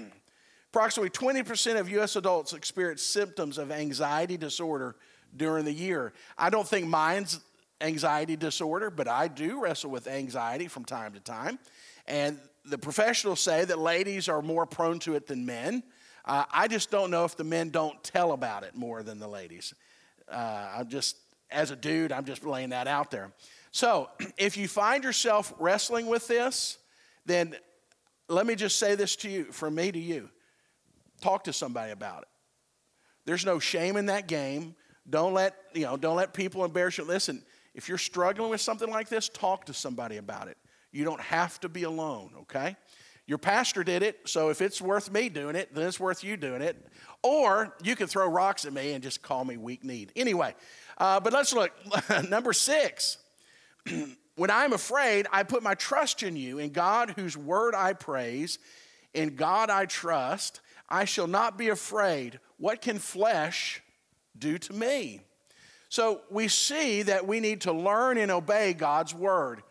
Approximately 0.72 1.10
20% 1.10 1.80
of 1.80 1.90
US 1.90 2.14
adults 2.14 2.52
experience 2.52 3.02
symptoms 3.02 3.58
of 3.58 3.72
anxiety 3.72 4.36
disorder 4.36 4.94
during 5.36 5.64
the 5.64 5.72
year. 5.72 6.12
I 6.38 6.50
don't 6.50 6.66
think 6.66 6.86
mine's 6.86 7.40
anxiety 7.80 8.36
disorder, 8.36 8.88
but 8.88 9.08
I 9.08 9.26
do 9.26 9.60
wrestle 9.60 9.90
with 9.90 10.06
anxiety 10.06 10.68
from 10.68 10.84
time 10.84 11.12
to 11.14 11.20
time. 11.20 11.58
And 12.08 12.38
the 12.64 12.78
professionals 12.78 13.38
say 13.38 13.64
that 13.66 13.78
ladies 13.78 14.28
are 14.28 14.42
more 14.42 14.66
prone 14.66 14.98
to 15.00 15.14
it 15.14 15.26
than 15.26 15.46
men. 15.46 15.82
Uh, 16.24 16.44
I 16.50 16.66
just 16.66 16.90
don't 16.90 17.10
know 17.10 17.24
if 17.24 17.36
the 17.36 17.44
men 17.44 17.68
don't 17.68 18.02
tell 18.02 18.32
about 18.32 18.64
it 18.64 18.74
more 18.74 19.02
than 19.02 19.20
the 19.20 19.28
ladies. 19.28 19.74
Uh, 20.30 20.70
I'm 20.78 20.88
just, 20.88 21.16
as 21.50 21.70
a 21.70 21.76
dude, 21.76 22.10
I'm 22.10 22.24
just 22.24 22.44
laying 22.44 22.70
that 22.70 22.88
out 22.88 23.10
there. 23.10 23.30
So 23.72 24.08
if 24.38 24.56
you 24.56 24.68
find 24.68 25.04
yourself 25.04 25.52
wrestling 25.58 26.06
with 26.06 26.26
this, 26.26 26.78
then 27.26 27.54
let 28.28 28.46
me 28.46 28.54
just 28.54 28.78
say 28.78 28.94
this 28.94 29.16
to 29.16 29.30
you, 29.30 29.44
from 29.44 29.74
me 29.74 29.92
to 29.92 29.98
you. 29.98 30.30
Talk 31.20 31.44
to 31.44 31.52
somebody 31.52 31.92
about 31.92 32.22
it. 32.22 32.28
There's 33.26 33.44
no 33.44 33.58
shame 33.58 33.96
in 33.98 34.06
that 34.06 34.28
game. 34.28 34.74
Don't 35.08 35.34
let, 35.34 35.54
you 35.74 35.82
know, 35.82 35.96
don't 35.96 36.16
let 36.16 36.32
people 36.32 36.64
embarrass 36.64 36.96
you. 36.96 37.04
Listen, 37.04 37.42
if 37.74 37.88
you're 37.88 37.98
struggling 37.98 38.50
with 38.50 38.60
something 38.60 38.88
like 38.88 39.08
this, 39.08 39.28
talk 39.28 39.66
to 39.66 39.74
somebody 39.74 40.16
about 40.16 40.48
it. 40.48 40.56
You 40.92 41.04
don't 41.04 41.20
have 41.20 41.60
to 41.60 41.68
be 41.68 41.82
alone, 41.82 42.30
okay? 42.42 42.76
Your 43.26 43.38
pastor 43.38 43.84
did 43.84 44.02
it, 44.02 44.20
so 44.24 44.48
if 44.48 44.62
it's 44.62 44.80
worth 44.80 45.12
me 45.12 45.28
doing 45.28 45.54
it, 45.54 45.74
then 45.74 45.86
it's 45.86 46.00
worth 46.00 46.24
you 46.24 46.38
doing 46.38 46.62
it. 46.62 46.82
Or 47.22 47.76
you 47.82 47.94
can 47.94 48.06
throw 48.06 48.26
rocks 48.26 48.64
at 48.64 48.72
me 48.72 48.92
and 48.92 49.02
just 49.02 49.20
call 49.20 49.44
me 49.44 49.58
weak 49.58 49.84
kneed. 49.84 50.12
Anyway, 50.16 50.54
uh, 50.96 51.20
but 51.20 51.34
let's 51.34 51.52
look. 51.52 51.72
Number 52.30 52.54
six. 52.54 53.18
when 54.36 54.50
I'm 54.50 54.72
afraid, 54.72 55.26
I 55.30 55.42
put 55.42 55.62
my 55.62 55.74
trust 55.74 56.22
in 56.22 56.36
you, 56.36 56.58
in 56.58 56.70
God 56.70 57.10
whose 57.16 57.36
word 57.36 57.74
I 57.74 57.92
praise, 57.92 58.58
in 59.12 59.36
God 59.36 59.68
I 59.68 59.84
trust. 59.84 60.60
I 60.88 61.04
shall 61.04 61.26
not 61.26 61.58
be 61.58 61.68
afraid. 61.68 62.40
What 62.56 62.80
can 62.80 62.98
flesh 62.98 63.82
do 64.38 64.56
to 64.56 64.72
me? 64.72 65.20
So 65.90 66.22
we 66.30 66.48
see 66.48 67.02
that 67.02 67.26
we 67.26 67.40
need 67.40 67.62
to 67.62 67.72
learn 67.72 68.16
and 68.16 68.30
obey 68.30 68.72
God's 68.72 69.14
word. 69.14 69.62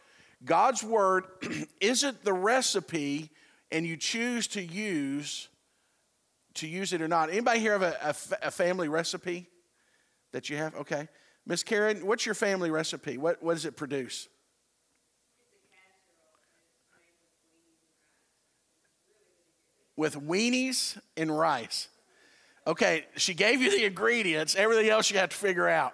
God's 0.44 0.84
word 0.84 1.25
isn't 1.82 2.24
the 2.24 2.34
recipe 2.34 3.32
and 3.72 3.86
you 3.86 3.98
choose 3.98 4.48
to 4.48 4.62
use 4.62 5.50
to 6.56 6.67
use 6.67 6.91
it 6.91 7.01
or 7.01 7.08
not. 7.08 7.29
Anybody 7.29 7.60
here 7.60 7.74
have 7.74 7.84
a, 7.84 7.98
a, 8.03 8.48
a 8.48 8.51
family 8.51 8.88
recipe 8.88 9.48
that 10.32 10.50
you 10.50 10.58
have? 10.58 10.75
Okay. 10.75 11.08
Miss 11.46 11.63
Karen, 11.63 12.06
what's 12.06 12.25
your 12.25 12.36
family 12.36 12.70
recipe? 12.70 13.17
What, 13.17 13.41
what 13.41 13.53
does 13.53 13.65
it 13.65 13.77
produce? 13.77 14.27
With 19.96 20.15
weenies 20.15 21.00
and 21.15 21.36
rice. 21.36 21.88
Okay, 22.67 23.06
she 23.15 23.34
gave 23.34 23.62
you 23.62 23.72
the 23.72 23.86
ingredients, 23.86 24.56
everything 24.56 24.89
else 24.89 25.10
you 25.10 25.17
have 25.17 25.29
to 25.29 25.36
figure 25.36 25.70
out. 25.70 25.94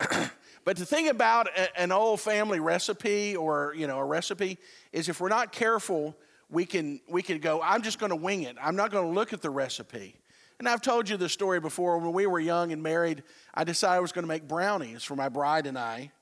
but 0.68 0.76
the 0.76 0.84
thing 0.84 1.08
about 1.08 1.48
a, 1.56 1.80
an 1.80 1.92
old 1.92 2.20
family 2.20 2.60
recipe 2.60 3.34
or, 3.34 3.72
you 3.74 3.86
know, 3.86 4.00
a 4.00 4.04
recipe 4.04 4.58
is 4.92 5.08
if 5.08 5.18
we're 5.18 5.30
not 5.30 5.50
careful, 5.50 6.14
we 6.50 6.66
can, 6.66 7.00
we 7.08 7.22
can 7.22 7.38
go, 7.38 7.62
I'm 7.62 7.80
just 7.80 7.98
going 7.98 8.10
to 8.10 8.16
wing 8.16 8.42
it. 8.42 8.54
I'm 8.62 8.76
not 8.76 8.90
going 8.90 9.06
to 9.06 9.10
look 9.10 9.32
at 9.32 9.40
the 9.40 9.48
recipe. 9.48 10.20
And 10.58 10.68
I've 10.68 10.82
told 10.82 11.08
you 11.08 11.16
the 11.16 11.30
story 11.30 11.58
before. 11.58 11.96
When 11.96 12.12
we 12.12 12.26
were 12.26 12.38
young 12.38 12.70
and 12.70 12.82
married, 12.82 13.22
I 13.54 13.64
decided 13.64 13.96
I 13.96 14.00
was 14.00 14.12
going 14.12 14.24
to 14.24 14.28
make 14.28 14.46
brownies 14.46 15.04
for 15.04 15.16
my 15.16 15.30
bride 15.30 15.66
and 15.66 15.78
I. 15.78 16.12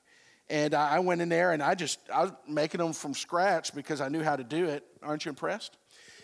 And 0.49 0.73
I 0.73 0.99
went 0.99 1.19
in 1.19 1.27
there 1.27 1.51
and 1.51 1.61
I 1.61 1.75
just, 1.75 1.99
I 2.09 2.21
was 2.21 2.31
making 2.47 2.77
them 2.77 2.93
from 2.93 3.15
scratch 3.15 3.75
because 3.75 3.99
I 3.99 4.07
knew 4.07 4.23
how 4.23 4.37
to 4.37 4.45
do 4.45 4.67
it. 4.67 4.85
Aren't 5.03 5.25
you 5.25 5.29
impressed? 5.29 5.75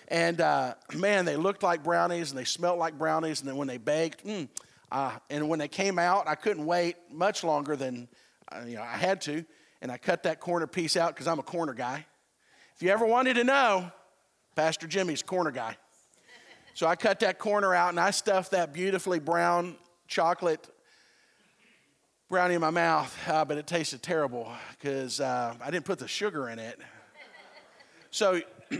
And 0.07 0.39
uh, 0.39 0.75
man, 0.95 1.25
they 1.25 1.35
looked 1.35 1.61
like 1.61 1.83
brownies 1.83 2.31
and 2.31 2.39
they 2.39 2.45
smelled 2.45 2.79
like 2.79 2.97
brownies. 2.97 3.41
And 3.41 3.49
then 3.49 3.57
when 3.57 3.67
they 3.67 3.79
baked, 3.79 4.25
mm, 4.25 4.47
uh, 4.93 5.11
and 5.31 5.49
when 5.49 5.57
they 5.57 5.67
came 5.67 5.97
out, 5.97 6.27
I 6.27 6.35
couldn't 6.35 6.67
wait 6.67 6.97
much 7.11 7.43
longer 7.43 7.75
than 7.75 8.07
uh, 8.51 8.61
you 8.67 8.75
know 8.75 8.83
I 8.83 8.95
had 8.95 9.21
to. 9.21 9.43
And 9.81 9.91
I 9.91 9.97
cut 9.97 10.23
that 10.23 10.39
corner 10.39 10.67
piece 10.67 10.95
out 10.95 11.13
because 11.13 11.27
I'm 11.27 11.39
a 11.39 11.43
corner 11.43 11.73
guy. 11.73 12.05
If 12.75 12.83
you 12.83 12.89
ever 12.89 13.05
wanted 13.05 13.33
to 13.33 13.43
know, 13.43 13.91
Pastor 14.55 14.85
Jimmy's 14.85 15.23
corner 15.23 15.49
guy. 15.49 15.75
So 16.75 16.85
I 16.85 16.95
cut 16.95 17.21
that 17.21 17.39
corner 17.39 17.73
out 17.73 17.89
and 17.89 17.99
I 17.99 18.11
stuffed 18.11 18.51
that 18.51 18.71
beautifully 18.71 19.19
brown 19.19 19.75
chocolate 20.07 20.69
brownie 22.29 22.53
in 22.53 22.61
my 22.61 22.69
mouth, 22.69 23.15
uh, 23.27 23.45
but 23.45 23.57
it 23.57 23.65
tasted 23.65 24.03
terrible 24.03 24.51
because 24.71 25.19
uh, 25.19 25.55
I 25.59 25.71
didn't 25.71 25.85
put 25.85 25.99
the 25.99 26.07
sugar 26.07 26.49
in 26.49 26.59
it. 26.59 26.79
So 28.11 28.41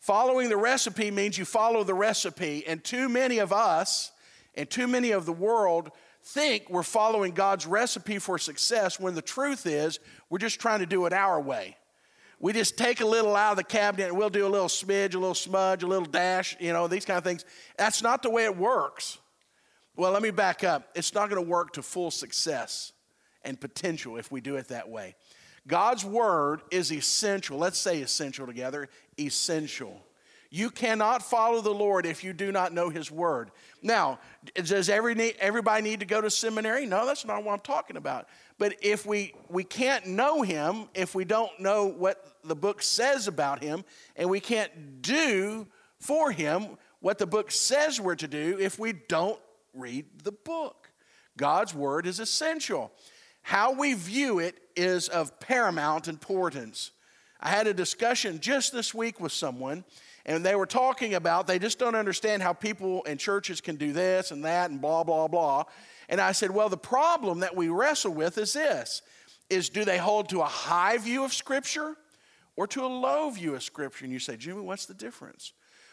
following 0.00 0.48
the 0.48 0.56
recipe 0.56 1.10
means 1.10 1.36
you 1.36 1.44
follow 1.44 1.84
the 1.84 1.94
recipe, 1.94 2.66
and 2.66 2.82
too 2.82 3.10
many 3.10 3.38
of 3.38 3.52
us 3.52 4.11
and 4.54 4.68
too 4.68 4.86
many 4.86 5.10
of 5.10 5.26
the 5.26 5.32
world 5.32 5.90
think 6.24 6.70
we're 6.70 6.82
following 6.82 7.32
God's 7.32 7.66
recipe 7.66 8.18
for 8.18 8.38
success 8.38 9.00
when 9.00 9.14
the 9.14 9.22
truth 9.22 9.66
is 9.66 9.98
we're 10.30 10.38
just 10.38 10.60
trying 10.60 10.80
to 10.80 10.86
do 10.86 11.06
it 11.06 11.12
our 11.12 11.40
way 11.40 11.76
we 12.42 12.52
just 12.52 12.76
take 12.76 13.00
a 13.00 13.06
little 13.06 13.36
out 13.36 13.52
of 13.52 13.56
the 13.56 13.64
cabinet 13.64 14.08
and 14.08 14.18
we'll 14.18 14.28
do 14.28 14.44
a 14.44 14.48
little 14.48 14.66
smidge, 14.66 15.14
a 15.14 15.18
little 15.18 15.32
smudge, 15.32 15.84
a 15.84 15.86
little 15.86 16.04
dash, 16.04 16.56
you 16.58 16.72
know, 16.72 16.88
these 16.88 17.04
kind 17.04 17.16
of 17.16 17.22
things. 17.22 17.44
That's 17.78 18.02
not 18.02 18.20
the 18.20 18.30
way 18.30 18.44
it 18.44 18.56
works. 18.56 19.18
Well, 19.94 20.10
let 20.10 20.22
me 20.22 20.32
back 20.32 20.64
up. 20.64 20.88
It's 20.96 21.14
not 21.14 21.30
going 21.30 21.42
to 21.42 21.48
work 21.48 21.74
to 21.74 21.82
full 21.82 22.10
success 22.10 22.92
and 23.44 23.60
potential 23.60 24.16
if 24.16 24.32
we 24.32 24.40
do 24.40 24.56
it 24.56 24.68
that 24.68 24.88
way. 24.88 25.14
God's 25.68 26.04
word 26.04 26.62
is 26.72 26.92
essential. 26.92 27.58
Let's 27.58 27.78
say 27.78 28.02
essential 28.02 28.48
together 28.48 28.88
essential. 29.16 30.02
You 30.54 30.68
cannot 30.68 31.22
follow 31.22 31.62
the 31.62 31.72
Lord 31.72 32.04
if 32.04 32.22
you 32.22 32.34
do 32.34 32.52
not 32.52 32.74
know 32.74 32.90
His 32.90 33.10
Word. 33.10 33.50
Now, 33.80 34.18
does 34.54 34.90
every, 34.90 35.18
everybody 35.40 35.82
need 35.82 36.00
to 36.00 36.06
go 36.06 36.20
to 36.20 36.28
seminary? 36.30 36.84
No, 36.84 37.06
that's 37.06 37.24
not 37.24 37.42
what 37.42 37.54
I'm 37.54 37.60
talking 37.60 37.96
about. 37.96 38.28
But 38.58 38.76
if 38.82 39.06
we, 39.06 39.32
we 39.48 39.64
can't 39.64 40.08
know 40.08 40.42
him, 40.42 40.90
if 40.94 41.14
we 41.14 41.24
don't 41.24 41.58
know 41.58 41.86
what 41.86 42.36
the 42.44 42.54
book 42.54 42.82
says 42.82 43.28
about 43.28 43.62
him, 43.62 43.82
and 44.14 44.28
we 44.28 44.40
can't 44.40 45.00
do 45.00 45.66
for 45.98 46.30
him 46.30 46.76
what 47.00 47.16
the 47.16 47.26
book 47.26 47.50
says 47.50 47.98
we're 47.98 48.14
to 48.16 48.28
do 48.28 48.58
if 48.60 48.78
we 48.78 48.92
don't 48.92 49.40
read 49.72 50.04
the 50.22 50.32
book. 50.32 50.90
God's 51.38 51.74
word 51.74 52.06
is 52.06 52.20
essential. 52.20 52.92
How 53.40 53.72
we 53.72 53.94
view 53.94 54.38
it 54.38 54.58
is 54.76 55.08
of 55.08 55.40
paramount 55.40 56.08
importance. 56.08 56.90
I 57.40 57.48
had 57.48 57.66
a 57.66 57.74
discussion 57.74 58.38
just 58.38 58.70
this 58.72 58.92
week 58.92 59.18
with 59.18 59.32
someone, 59.32 59.84
and 60.24 60.44
they 60.44 60.54
were 60.54 60.66
talking 60.66 61.14
about 61.14 61.46
they 61.46 61.58
just 61.58 61.78
don't 61.78 61.94
understand 61.94 62.42
how 62.42 62.52
people 62.52 63.04
and 63.06 63.18
churches 63.18 63.60
can 63.60 63.76
do 63.76 63.92
this 63.92 64.30
and 64.30 64.44
that 64.44 64.70
and 64.70 64.80
blah, 64.80 65.02
blah, 65.02 65.28
blah. 65.28 65.64
And 66.08 66.20
I 66.20 66.32
said, 66.32 66.50
well, 66.50 66.68
the 66.68 66.76
problem 66.76 67.40
that 67.40 67.56
we 67.56 67.68
wrestle 67.68 68.12
with 68.14 68.38
is 68.38 68.52
this 68.52 69.02
is 69.50 69.68
do 69.68 69.84
they 69.84 69.98
hold 69.98 70.28
to 70.30 70.40
a 70.40 70.46
high 70.46 70.96
view 70.98 71.24
of 71.24 71.32
Scripture 71.34 71.96
or 72.56 72.66
to 72.68 72.84
a 72.84 72.86
low 72.86 73.30
view 73.30 73.54
of 73.54 73.62
Scripture? 73.62 74.04
And 74.04 74.12
you 74.12 74.18
say, 74.18 74.36
Jimmy, 74.36 74.62
what's 74.62 74.86
the 74.86 74.94
difference? 74.94 75.52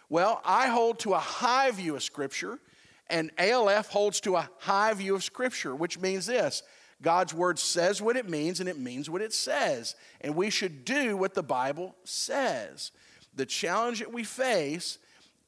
Well, 0.09 0.41
I 0.45 0.67
hold 0.67 1.00
to 1.00 1.13
a 1.13 1.19
high 1.19 1.71
view 1.71 1.95
of 1.95 2.03
Scripture, 2.03 2.59
and 3.07 3.31
ALF 3.38 3.89
holds 3.89 4.19
to 4.21 4.38
a 4.38 4.50
high 4.59 4.93
view 4.93 5.13
of 5.13 5.24
Scripture, 5.24 5.75
which 5.75 6.00
means 6.00 6.25
this 6.25 6.63
God's 7.01 7.33
Word 7.33 7.59
says 7.59 8.01
what 8.01 8.17
it 8.17 8.29
means, 8.29 8.59
and 8.59 8.67
it 8.67 8.77
means 8.77 9.09
what 9.09 9.21
it 9.21 9.33
says. 9.33 9.95
And 10.21 10.36
we 10.36 10.50
should 10.50 10.83
do 10.86 11.15
what 11.15 11.33
the 11.33 11.43
Bible 11.43 11.95
says. 12.03 12.91
The 13.39 13.46
challenge 13.46 14.00
that 14.00 14.12
we 14.12 14.25
face 14.25 14.98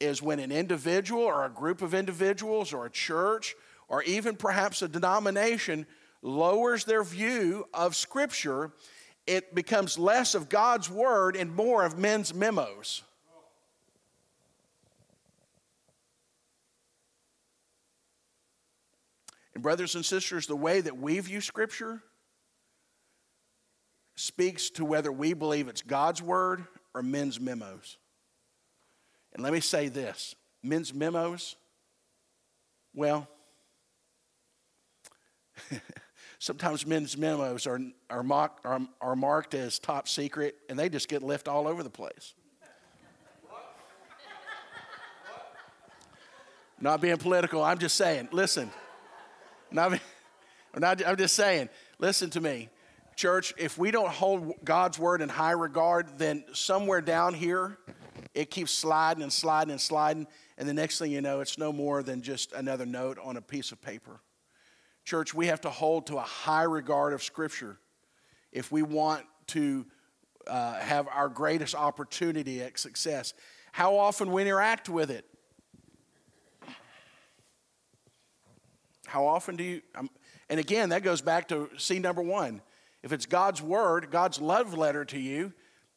is 0.00 0.22
when 0.22 0.38
an 0.38 0.50
individual 0.50 1.24
or 1.24 1.44
a 1.44 1.50
group 1.50 1.82
of 1.82 1.92
individuals 1.92 2.72
or 2.72 2.86
a 2.86 2.90
church 2.90 3.54
or 3.86 4.02
even 4.04 4.34
perhaps 4.34 4.80
a 4.80 4.88
denomination 4.88 5.84
lowers 6.22 6.86
their 6.86 7.04
view 7.04 7.68
of 7.74 7.94
Scripture, 7.94 8.72
it 9.26 9.54
becomes 9.54 9.98
less 9.98 10.34
of 10.34 10.48
God's 10.48 10.88
Word 10.88 11.36
and 11.36 11.54
more 11.54 11.84
of 11.84 11.98
men's 11.98 12.32
memos. 12.32 13.02
And, 19.52 19.62
brothers 19.62 19.96
and 19.96 20.02
sisters, 20.06 20.46
the 20.46 20.56
way 20.56 20.80
that 20.80 20.96
we 20.96 21.20
view 21.20 21.42
Scripture 21.42 22.02
speaks 24.14 24.70
to 24.70 24.84
whether 24.86 25.12
we 25.12 25.34
believe 25.34 25.68
it's 25.68 25.82
God's 25.82 26.22
Word 26.22 26.66
or 26.94 27.02
men's 27.02 27.40
memos. 27.40 27.98
And 29.32 29.42
let 29.42 29.52
me 29.52 29.60
say 29.60 29.88
this 29.88 30.34
men's 30.62 30.92
memos, 30.92 31.56
well, 32.94 33.28
Sometimes 36.38 36.84
men's 36.84 37.16
memos 37.16 37.66
are, 37.68 37.78
are, 38.10 38.22
mock, 38.24 38.60
are, 38.64 38.80
are 39.00 39.14
marked 39.14 39.54
as 39.54 39.78
top 39.78 40.08
secret, 40.08 40.56
and 40.68 40.76
they 40.76 40.88
just 40.88 41.08
get 41.08 41.22
left 41.22 41.46
all 41.46 41.68
over 41.68 41.82
the 41.82 41.90
place. 41.90 42.34
Not 46.80 47.00
being 47.00 47.16
political, 47.18 47.62
I'm 47.62 47.78
just 47.78 47.96
saying, 47.96 48.30
listen. 48.32 48.72
Not, 49.70 50.00
not, 50.76 51.06
I'm 51.06 51.16
just 51.16 51.36
saying, 51.36 51.68
listen 52.00 52.28
to 52.30 52.40
me. 52.40 52.68
Church, 53.16 53.52
if 53.58 53.76
we 53.78 53.90
don't 53.90 54.10
hold 54.10 54.54
God's 54.64 54.98
word 54.98 55.20
in 55.20 55.28
high 55.28 55.52
regard, 55.52 56.18
then 56.18 56.44
somewhere 56.52 57.00
down 57.00 57.34
here, 57.34 57.78
it 58.34 58.50
keeps 58.50 58.72
sliding 58.72 59.22
and 59.22 59.32
sliding 59.32 59.70
and 59.70 59.80
sliding. 59.80 60.26
And 60.56 60.68
the 60.68 60.74
next 60.74 60.98
thing 60.98 61.10
you 61.10 61.20
know, 61.20 61.40
it's 61.40 61.58
no 61.58 61.72
more 61.72 62.02
than 62.02 62.22
just 62.22 62.52
another 62.52 62.86
note 62.86 63.18
on 63.22 63.36
a 63.36 63.42
piece 63.42 63.72
of 63.72 63.82
paper. 63.82 64.20
Church, 65.04 65.34
we 65.34 65.46
have 65.46 65.60
to 65.62 65.70
hold 65.70 66.06
to 66.06 66.16
a 66.16 66.22
high 66.22 66.62
regard 66.62 67.12
of 67.12 67.22
Scripture 67.22 67.78
if 68.52 68.70
we 68.70 68.82
want 68.82 69.26
to 69.48 69.84
uh, 70.46 70.74
have 70.74 71.08
our 71.08 71.28
greatest 71.28 71.74
opportunity 71.74 72.62
at 72.62 72.78
success. 72.78 73.34
How 73.72 73.96
often 73.96 74.30
we 74.30 74.42
interact 74.42 74.88
with 74.88 75.10
it. 75.10 75.26
How 79.06 79.26
often 79.26 79.56
do 79.56 79.64
you, 79.64 79.82
um, 79.94 80.08
and 80.48 80.58
again, 80.58 80.88
that 80.90 81.02
goes 81.02 81.20
back 81.20 81.48
to 81.48 81.68
C 81.76 81.98
number 81.98 82.22
one. 82.22 82.62
If 83.02 83.12
it's 83.12 83.26
God's 83.26 83.60
word, 83.60 84.10
God's 84.10 84.40
love 84.40 84.74
letter 84.74 85.04
to 85.06 85.18
you, 85.18 85.52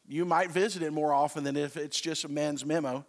you 0.08 0.26
might 0.26 0.52
visit 0.52 0.82
it 0.82 0.92
more 0.92 1.14
often 1.14 1.44
than 1.44 1.58
if 1.58 1.78
it's 1.78 2.00
just 2.00 2.24
a 2.24 2.30
man's 2.30 2.66
memo. 2.66 3.06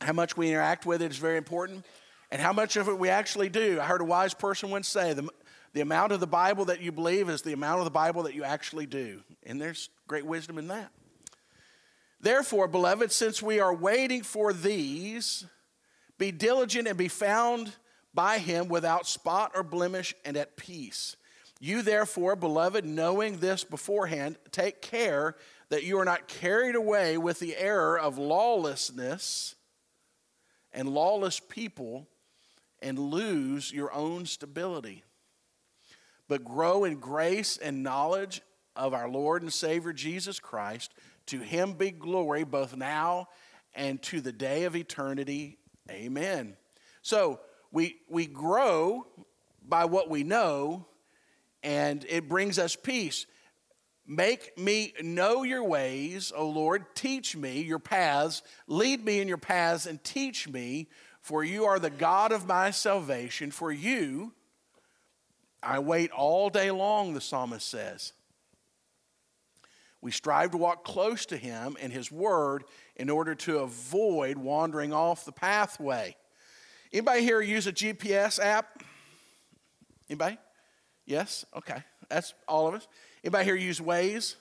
How 0.00 0.12
much 0.12 0.36
we 0.36 0.48
interact 0.48 0.84
with 0.84 1.00
it 1.00 1.10
is 1.10 1.18
very 1.18 1.36
important, 1.36 1.84
and 2.30 2.40
how 2.40 2.52
much 2.52 2.76
of 2.76 2.88
it 2.88 2.98
we 2.98 3.08
actually 3.08 3.48
do. 3.48 3.80
I 3.80 3.84
heard 3.84 4.00
a 4.00 4.04
wise 4.04 4.34
person 4.34 4.70
once 4.70 4.88
say 4.88 5.12
the, 5.12 5.28
the 5.74 5.80
amount 5.80 6.12
of 6.12 6.20
the 6.20 6.26
Bible 6.26 6.66
that 6.66 6.80
you 6.80 6.92
believe 6.92 7.28
is 7.28 7.42
the 7.42 7.52
amount 7.52 7.78
of 7.78 7.84
the 7.84 7.90
Bible 7.90 8.24
that 8.24 8.34
you 8.34 8.42
actually 8.44 8.86
do. 8.86 9.22
And 9.44 9.60
there's 9.60 9.90
great 10.08 10.26
wisdom 10.26 10.58
in 10.58 10.68
that. 10.68 10.90
Therefore, 12.20 12.68
beloved, 12.68 13.10
since 13.10 13.42
we 13.42 13.58
are 13.60 13.74
waiting 13.74 14.22
for 14.22 14.52
these, 14.52 15.44
be 16.18 16.30
diligent 16.30 16.86
and 16.88 16.96
be 16.96 17.08
found 17.08 17.72
by 18.14 18.38
him 18.38 18.68
without 18.68 19.06
spot 19.06 19.52
or 19.54 19.62
blemish 19.62 20.14
and 20.24 20.36
at 20.36 20.56
peace. 20.56 21.16
You, 21.64 21.82
therefore, 21.82 22.34
beloved, 22.34 22.84
knowing 22.84 23.38
this 23.38 23.62
beforehand, 23.62 24.36
take 24.50 24.82
care 24.82 25.36
that 25.68 25.84
you 25.84 25.96
are 26.00 26.04
not 26.04 26.26
carried 26.26 26.74
away 26.74 27.16
with 27.16 27.38
the 27.38 27.56
error 27.56 27.96
of 27.96 28.18
lawlessness 28.18 29.54
and 30.72 30.88
lawless 30.88 31.38
people 31.38 32.08
and 32.80 32.98
lose 32.98 33.72
your 33.72 33.94
own 33.94 34.26
stability. 34.26 35.04
But 36.26 36.44
grow 36.44 36.82
in 36.82 36.96
grace 36.96 37.58
and 37.58 37.84
knowledge 37.84 38.42
of 38.74 38.92
our 38.92 39.08
Lord 39.08 39.42
and 39.42 39.52
Savior 39.52 39.92
Jesus 39.92 40.40
Christ. 40.40 40.92
To 41.26 41.38
him 41.38 41.74
be 41.74 41.92
glory 41.92 42.42
both 42.42 42.76
now 42.76 43.28
and 43.72 44.02
to 44.02 44.20
the 44.20 44.32
day 44.32 44.64
of 44.64 44.74
eternity. 44.74 45.58
Amen. 45.88 46.56
So 47.02 47.38
we, 47.70 48.00
we 48.10 48.26
grow 48.26 49.06
by 49.64 49.84
what 49.84 50.10
we 50.10 50.24
know, 50.24 50.86
and 51.62 52.04
it 52.08 52.28
brings 52.28 52.58
us 52.58 52.76
peace. 52.76 53.26
Make 54.06 54.58
me 54.58 54.94
know 55.02 55.42
your 55.44 55.62
ways, 55.64 56.32
O 56.34 56.48
Lord. 56.48 56.84
Teach 56.94 57.36
me 57.36 57.62
your 57.62 57.78
paths. 57.78 58.42
Lead 58.66 59.04
me 59.04 59.20
in 59.20 59.28
your 59.28 59.38
paths 59.38 59.86
and 59.86 60.02
teach 60.02 60.48
me, 60.48 60.88
for 61.20 61.44
you 61.44 61.64
are 61.64 61.78
the 61.78 61.90
God 61.90 62.32
of 62.32 62.46
my 62.46 62.70
salvation. 62.72 63.50
For 63.52 63.70
you, 63.70 64.32
I 65.62 65.78
wait 65.78 66.10
all 66.10 66.50
day 66.50 66.70
long, 66.72 67.14
the 67.14 67.20
psalmist 67.20 67.68
says. 67.68 68.12
We 70.00 70.10
strive 70.10 70.50
to 70.50 70.56
walk 70.56 70.82
close 70.82 71.24
to 71.26 71.36
him 71.36 71.76
and 71.80 71.92
his 71.92 72.10
word 72.10 72.64
in 72.96 73.08
order 73.08 73.36
to 73.36 73.60
avoid 73.60 74.36
wandering 74.36 74.92
off 74.92 75.24
the 75.24 75.30
pathway. 75.30 76.16
Anybody 76.92 77.22
here 77.22 77.40
use 77.40 77.68
a 77.68 77.72
GPS 77.72 78.40
app? 78.40 78.82
Anybody? 80.10 80.38
Yes? 81.06 81.44
Okay. 81.56 81.82
That's 82.08 82.34
all 82.46 82.68
of 82.68 82.74
us. 82.74 82.86
Anybody 83.24 83.44
here 83.44 83.54
use 83.54 83.80
Waze? 83.80 84.36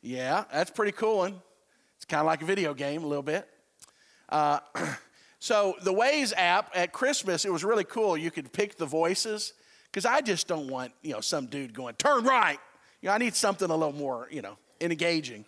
Yeah, 0.00 0.44
that's 0.52 0.70
pretty 0.70 0.92
cool 0.92 1.18
one. 1.18 1.40
It's 1.96 2.04
kind 2.04 2.20
of 2.20 2.26
like 2.26 2.42
a 2.42 2.44
video 2.44 2.74
game 2.74 3.04
a 3.04 3.06
little 3.06 3.22
bit. 3.22 3.48
Uh, 4.28 4.58
so 5.38 5.76
the 5.82 5.92
Waze 5.92 6.32
app 6.36 6.70
at 6.74 6.92
Christmas, 6.92 7.44
it 7.44 7.52
was 7.52 7.62
really 7.62 7.84
cool. 7.84 8.16
You 8.16 8.30
could 8.30 8.52
pick 8.52 8.76
the 8.76 8.86
voices 8.86 9.52
because 9.84 10.04
I 10.04 10.20
just 10.20 10.48
don't 10.48 10.66
want 10.66 10.92
you 11.02 11.12
know 11.12 11.20
some 11.20 11.46
dude 11.46 11.72
going 11.72 11.94
turn 11.94 12.24
right. 12.24 12.58
You 13.00 13.08
know, 13.08 13.14
I 13.14 13.18
need 13.18 13.34
something 13.36 13.70
a 13.70 13.76
little 13.76 13.94
more 13.94 14.26
you 14.30 14.42
know 14.42 14.58
engaging. 14.80 15.44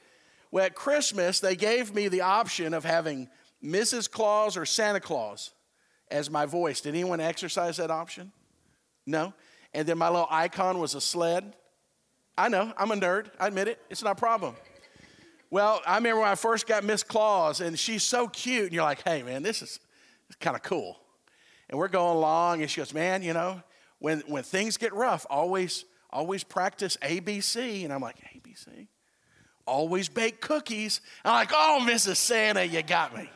Well, 0.53 0.67
at 0.67 0.77
Christmas 0.77 1.41
they 1.41 1.57
gave 1.57 1.93
me 1.93 2.07
the 2.07 2.21
option 2.21 2.75
of 2.75 2.85
having 2.85 3.29
Mrs. 3.63 4.09
Claus 4.09 4.57
or 4.57 4.67
Santa 4.67 5.01
Claus 5.01 5.51
as 6.11 6.31
my 6.31 6.47
voice. 6.47 6.81
Did 6.81 6.91
anyone 6.91 7.21
exercise 7.21 7.79
that 7.79 7.91
option? 7.91 8.31
No. 9.07 9.35
And 9.75 9.87
then 9.87 9.99
my 9.99 10.09
little 10.09 10.29
icon 10.31 10.79
was 10.79 10.95
a 10.95 11.01
sled. 11.01 11.55
I 12.39 12.49
know, 12.49 12.73
I'm 12.77 12.91
a 12.91 12.97
nerd. 12.97 13.27
I 13.39 13.49
admit 13.49 13.69
it. 13.69 13.81
It's 13.91 14.03
not 14.03 14.13
a 14.13 14.21
problem. 14.21 14.55
Well, 15.51 15.83
I 15.87 15.97
remember 15.97 16.21
when 16.21 16.29
I 16.29 16.35
first 16.35 16.67
got 16.67 16.83
Miss 16.83 17.03
Claus, 17.03 17.61
and 17.61 17.79
she's 17.79 18.03
so 18.03 18.27
cute, 18.29 18.65
and 18.65 18.73
you're 18.73 18.83
like, 18.83 19.03
hey, 19.05 19.23
man, 19.23 19.43
this 19.43 19.63
is 19.63 19.79
kind 20.41 20.57
of 20.57 20.63
cool. 20.63 20.99
And 21.69 21.79
we're 21.79 21.89
going 21.89 22.17
along, 22.17 22.61
and 22.61 22.71
she 22.71 22.81
goes, 22.81 22.93
man, 22.93 23.23
you 23.23 23.33
know, 23.33 23.63
when, 23.99 24.21
when 24.27 24.43
things 24.43 24.77
get 24.77 24.93
rough, 24.93 25.27
always, 25.31 25.85
always 26.11 26.45
practice 26.45 26.97
ABC. 27.03 27.85
And 27.85 27.93
I'm 27.93 28.01
like, 28.01 28.17
ABC? 28.17 28.89
Always 29.67 30.09
bake 30.09 30.41
cookies. 30.41 31.01
I'm 31.25 31.33
like, 31.35 31.51
oh, 31.53 31.85
Mrs. 31.89 32.17
Santa, 32.17 32.65
you 32.65 32.83
got 32.83 33.17
me. 33.17 33.31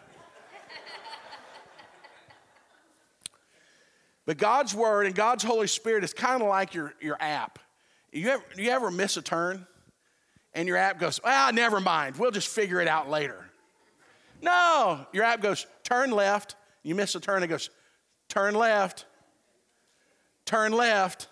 But 4.28 4.36
God's 4.36 4.74
Word 4.74 5.06
and 5.06 5.14
God's 5.14 5.42
Holy 5.42 5.66
Spirit 5.66 6.04
is 6.04 6.12
kind 6.12 6.42
of 6.42 6.48
like 6.48 6.74
your, 6.74 6.92
your 7.00 7.16
app. 7.18 7.58
You 8.12 8.28
ever, 8.28 8.44
you 8.58 8.68
ever 8.68 8.90
miss 8.90 9.16
a 9.16 9.22
turn 9.22 9.66
and 10.52 10.68
your 10.68 10.76
app 10.76 11.00
goes, 11.00 11.18
ah, 11.24 11.50
never 11.54 11.80
mind, 11.80 12.16
we'll 12.18 12.30
just 12.30 12.48
figure 12.48 12.78
it 12.78 12.88
out 12.88 13.08
later? 13.08 13.46
No, 14.42 15.06
your 15.14 15.24
app 15.24 15.40
goes, 15.40 15.66
turn 15.82 16.10
left. 16.10 16.56
You 16.82 16.94
miss 16.94 17.14
a 17.14 17.20
turn, 17.20 17.42
it 17.42 17.46
goes, 17.46 17.70
turn 18.28 18.54
left, 18.54 19.06
turn 20.44 20.72
left, 20.72 21.28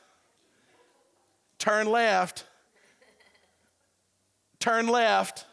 turn 1.58 1.88
left, 1.88 2.46
turn 4.58 4.88
left. 4.88 5.44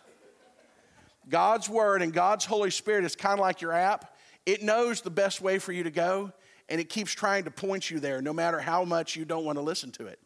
God's 1.27 1.67
Word 1.67 2.03
and 2.03 2.13
God's 2.13 2.45
Holy 2.45 2.71
Spirit 2.71 3.03
is 3.03 3.17
kind 3.17 3.33
of 3.33 3.41
like 3.41 3.59
your 3.59 3.73
app. 3.73 4.15
It 4.45 4.63
knows 4.63 5.01
the 5.01 5.11
best 5.11 5.41
way 5.41 5.59
for 5.59 5.73
you 5.73 5.83
to 5.83 5.91
go, 5.91 6.31
and 6.69 6.79
it 6.79 6.89
keeps 6.89 7.11
trying 7.11 7.43
to 7.43 7.51
point 7.51 7.89
you 7.89 7.99
there 7.99 8.21
no 8.21 8.33
matter 8.33 8.59
how 8.59 8.83
much 8.83 9.15
you 9.15 9.25
don't 9.25 9.45
want 9.45 9.57
to 9.57 9.61
listen 9.61 9.91
to 9.91 10.07
it. 10.07 10.19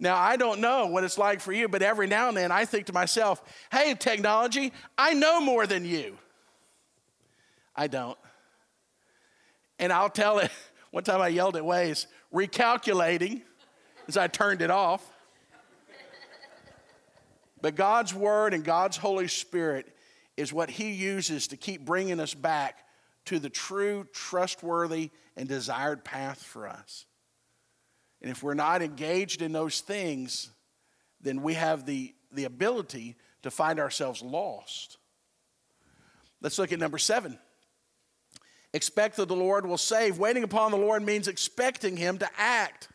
Now, 0.00 0.16
I 0.16 0.36
don't 0.36 0.60
know 0.60 0.86
what 0.86 1.02
it's 1.02 1.18
like 1.18 1.40
for 1.40 1.52
you, 1.52 1.68
but 1.68 1.82
every 1.82 2.06
now 2.06 2.28
and 2.28 2.36
then 2.36 2.52
I 2.52 2.64
think 2.64 2.86
to 2.86 2.92
myself, 2.92 3.42
hey, 3.72 3.94
technology, 3.98 4.72
I 4.96 5.14
know 5.14 5.40
more 5.40 5.66
than 5.66 5.84
you. 5.84 6.16
I 7.74 7.88
don't. 7.88 8.18
And 9.78 9.92
I'll 9.92 10.10
tell 10.10 10.38
it, 10.38 10.50
one 10.90 11.04
time 11.04 11.20
I 11.20 11.28
yelled 11.28 11.56
at 11.56 11.62
Waze, 11.62 12.06
recalculating 12.32 13.42
as 14.06 14.16
I 14.16 14.28
turned 14.28 14.62
it 14.62 14.70
off. 14.70 15.04
But 17.60 17.74
God's 17.74 18.14
Word 18.14 18.54
and 18.54 18.64
God's 18.64 18.96
Holy 18.96 19.26
Spirit 19.26 19.92
is 20.36 20.52
what 20.52 20.70
He 20.70 20.92
uses 20.92 21.48
to 21.48 21.56
keep 21.56 21.84
bringing 21.84 22.20
us 22.20 22.34
back 22.34 22.84
to 23.28 23.38
the 23.38 23.50
true, 23.50 24.06
trustworthy, 24.12 25.10
and 25.36 25.46
desired 25.46 26.02
path 26.02 26.42
for 26.42 26.66
us. 26.66 27.04
And 28.22 28.30
if 28.30 28.42
we're 28.42 28.54
not 28.54 28.80
engaged 28.80 29.42
in 29.42 29.52
those 29.52 29.82
things, 29.82 30.50
then 31.20 31.42
we 31.42 31.52
have 31.52 31.84
the, 31.84 32.14
the 32.32 32.44
ability 32.44 33.16
to 33.42 33.50
find 33.50 33.78
ourselves 33.78 34.22
lost. 34.22 34.96
Let's 36.40 36.58
look 36.58 36.72
at 36.72 36.78
number 36.78 36.96
seven. 36.96 37.38
Expect 38.72 39.16
that 39.16 39.28
the 39.28 39.36
Lord 39.36 39.66
will 39.66 39.76
save. 39.76 40.18
Waiting 40.18 40.42
upon 40.42 40.70
the 40.70 40.78
Lord 40.78 41.02
means 41.02 41.28
expecting 41.28 41.98
Him 41.98 42.16
to 42.18 42.28
act. 42.38 42.88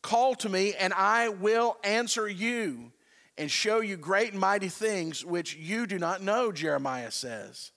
Call 0.00 0.34
to 0.36 0.48
me, 0.48 0.72
and 0.74 0.94
I 0.94 1.28
will 1.28 1.76
answer 1.84 2.26
you 2.26 2.90
and 3.36 3.50
show 3.50 3.80
you 3.80 3.98
great 3.98 4.32
and 4.32 4.40
mighty 4.40 4.68
things 4.68 5.24
which 5.24 5.56
you 5.56 5.86
do 5.86 5.98
not 5.98 6.22
know, 6.22 6.52
Jeremiah 6.52 7.10
says. 7.10 7.70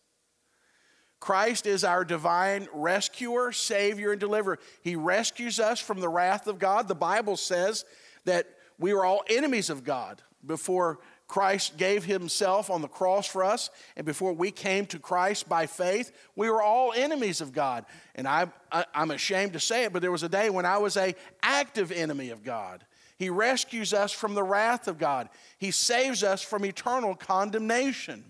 Christ 1.19 1.65
is 1.65 1.83
our 1.83 2.05
divine 2.05 2.67
rescuer, 2.73 3.51
savior, 3.51 4.11
and 4.11 4.19
deliverer. 4.19 4.59
He 4.81 4.95
rescues 4.95 5.59
us 5.59 5.79
from 5.79 5.99
the 5.99 6.09
wrath 6.09 6.47
of 6.47 6.59
God. 6.59 6.87
The 6.87 6.95
Bible 6.95 7.37
says 7.37 7.85
that 8.25 8.47
we 8.77 8.93
were 8.93 9.05
all 9.05 9.23
enemies 9.29 9.69
of 9.69 9.83
God 9.83 10.21
before 10.45 10.99
Christ 11.27 11.77
gave 11.77 12.05
himself 12.05 12.69
on 12.69 12.81
the 12.81 12.87
cross 12.87 13.27
for 13.27 13.43
us, 13.43 13.69
and 13.97 14.05
before 14.05 14.31
we 14.31 14.49
came 14.49 14.85
to 14.87 14.99
Christ 14.99 15.49
by 15.49 15.65
faith, 15.65 16.13
we 16.37 16.49
were 16.49 16.61
all 16.61 16.93
enemies 16.93 17.41
of 17.41 17.51
God. 17.51 17.85
And 18.15 18.27
I, 18.27 18.47
I, 18.71 18.85
am 18.93 19.11
ashamed 19.11 19.53
to 19.53 19.59
say 19.59 19.83
it, 19.83 19.91
but 19.91 20.01
there 20.01 20.11
was 20.11 20.23
a 20.23 20.29
day 20.29 20.49
when 20.49 20.65
I 20.65 20.77
was 20.77 20.95
a 20.95 21.15
active 21.43 21.91
enemy 21.91 22.29
of 22.29 22.43
God. 22.43 22.85
He 23.17 23.29
rescues 23.29 23.93
us 23.93 24.11
from 24.13 24.35
the 24.35 24.43
wrath 24.43 24.87
of 24.87 24.97
God. 24.97 25.27
He 25.57 25.71
saves 25.71 26.23
us 26.23 26.41
from 26.41 26.63
eternal 26.63 27.13
condemnation. 27.13 28.23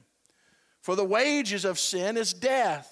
For 0.88 0.96
the 0.96 1.04
wages 1.04 1.66
of 1.66 1.78
sin 1.78 2.16
is 2.16 2.32
death, 2.32 2.90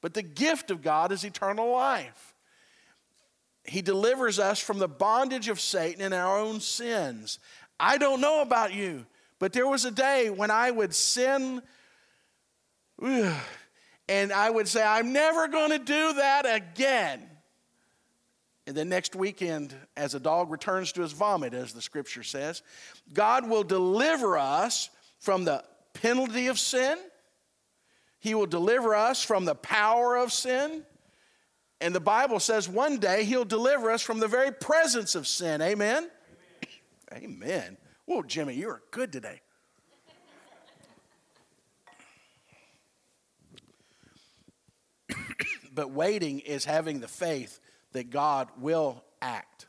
but 0.00 0.14
the 0.14 0.22
gift 0.22 0.70
of 0.70 0.80
God 0.80 1.12
is 1.12 1.24
eternal 1.24 1.70
life. 1.70 2.34
He 3.64 3.82
delivers 3.82 4.38
us 4.38 4.58
from 4.58 4.78
the 4.78 4.88
bondage 4.88 5.50
of 5.50 5.60
Satan 5.60 6.00
and 6.00 6.14
our 6.14 6.38
own 6.38 6.60
sins. 6.60 7.38
I 7.78 7.98
don't 7.98 8.22
know 8.22 8.40
about 8.40 8.72
you, 8.72 9.04
but 9.38 9.52
there 9.52 9.68
was 9.68 9.84
a 9.84 9.90
day 9.90 10.30
when 10.30 10.50
I 10.50 10.70
would 10.70 10.94
sin 10.94 11.60
and 13.02 14.32
I 14.32 14.48
would 14.48 14.66
say, 14.66 14.82
I'm 14.82 15.12
never 15.12 15.46
going 15.46 15.72
to 15.72 15.78
do 15.78 16.14
that 16.14 16.46
again. 16.48 17.28
And 18.66 18.74
then 18.74 18.88
next 18.88 19.14
weekend, 19.14 19.74
as 19.98 20.14
a 20.14 20.18
dog 20.18 20.50
returns 20.50 20.92
to 20.92 21.02
his 21.02 21.12
vomit, 21.12 21.52
as 21.52 21.74
the 21.74 21.82
scripture 21.82 22.22
says, 22.22 22.62
God 23.12 23.46
will 23.50 23.64
deliver 23.64 24.38
us 24.38 24.88
from 25.18 25.44
the 25.44 25.62
penalty 25.92 26.46
of 26.46 26.58
sin. 26.58 26.96
He 28.24 28.34
will 28.34 28.46
deliver 28.46 28.94
us 28.94 29.22
from 29.22 29.44
the 29.44 29.54
power 29.54 30.16
of 30.16 30.32
sin. 30.32 30.82
And 31.82 31.94
the 31.94 32.00
Bible 32.00 32.40
says 32.40 32.66
one 32.66 32.96
day 32.96 33.24
he'll 33.24 33.44
deliver 33.44 33.90
us 33.90 34.00
from 34.00 34.18
the 34.18 34.26
very 34.26 34.50
presence 34.50 35.14
of 35.14 35.26
sin. 35.26 35.60
Amen? 35.60 36.08
Amen. 37.12 37.34
Amen. 37.42 37.76
Whoa, 38.06 38.22
Jimmy, 38.22 38.54
you 38.54 38.70
are 38.70 38.80
good 38.92 39.12
today. 39.12 39.42
but 45.74 45.90
waiting 45.90 46.38
is 46.38 46.64
having 46.64 47.00
the 47.00 47.08
faith 47.08 47.60
that 47.92 48.08
God 48.08 48.48
will 48.58 49.04
act, 49.20 49.66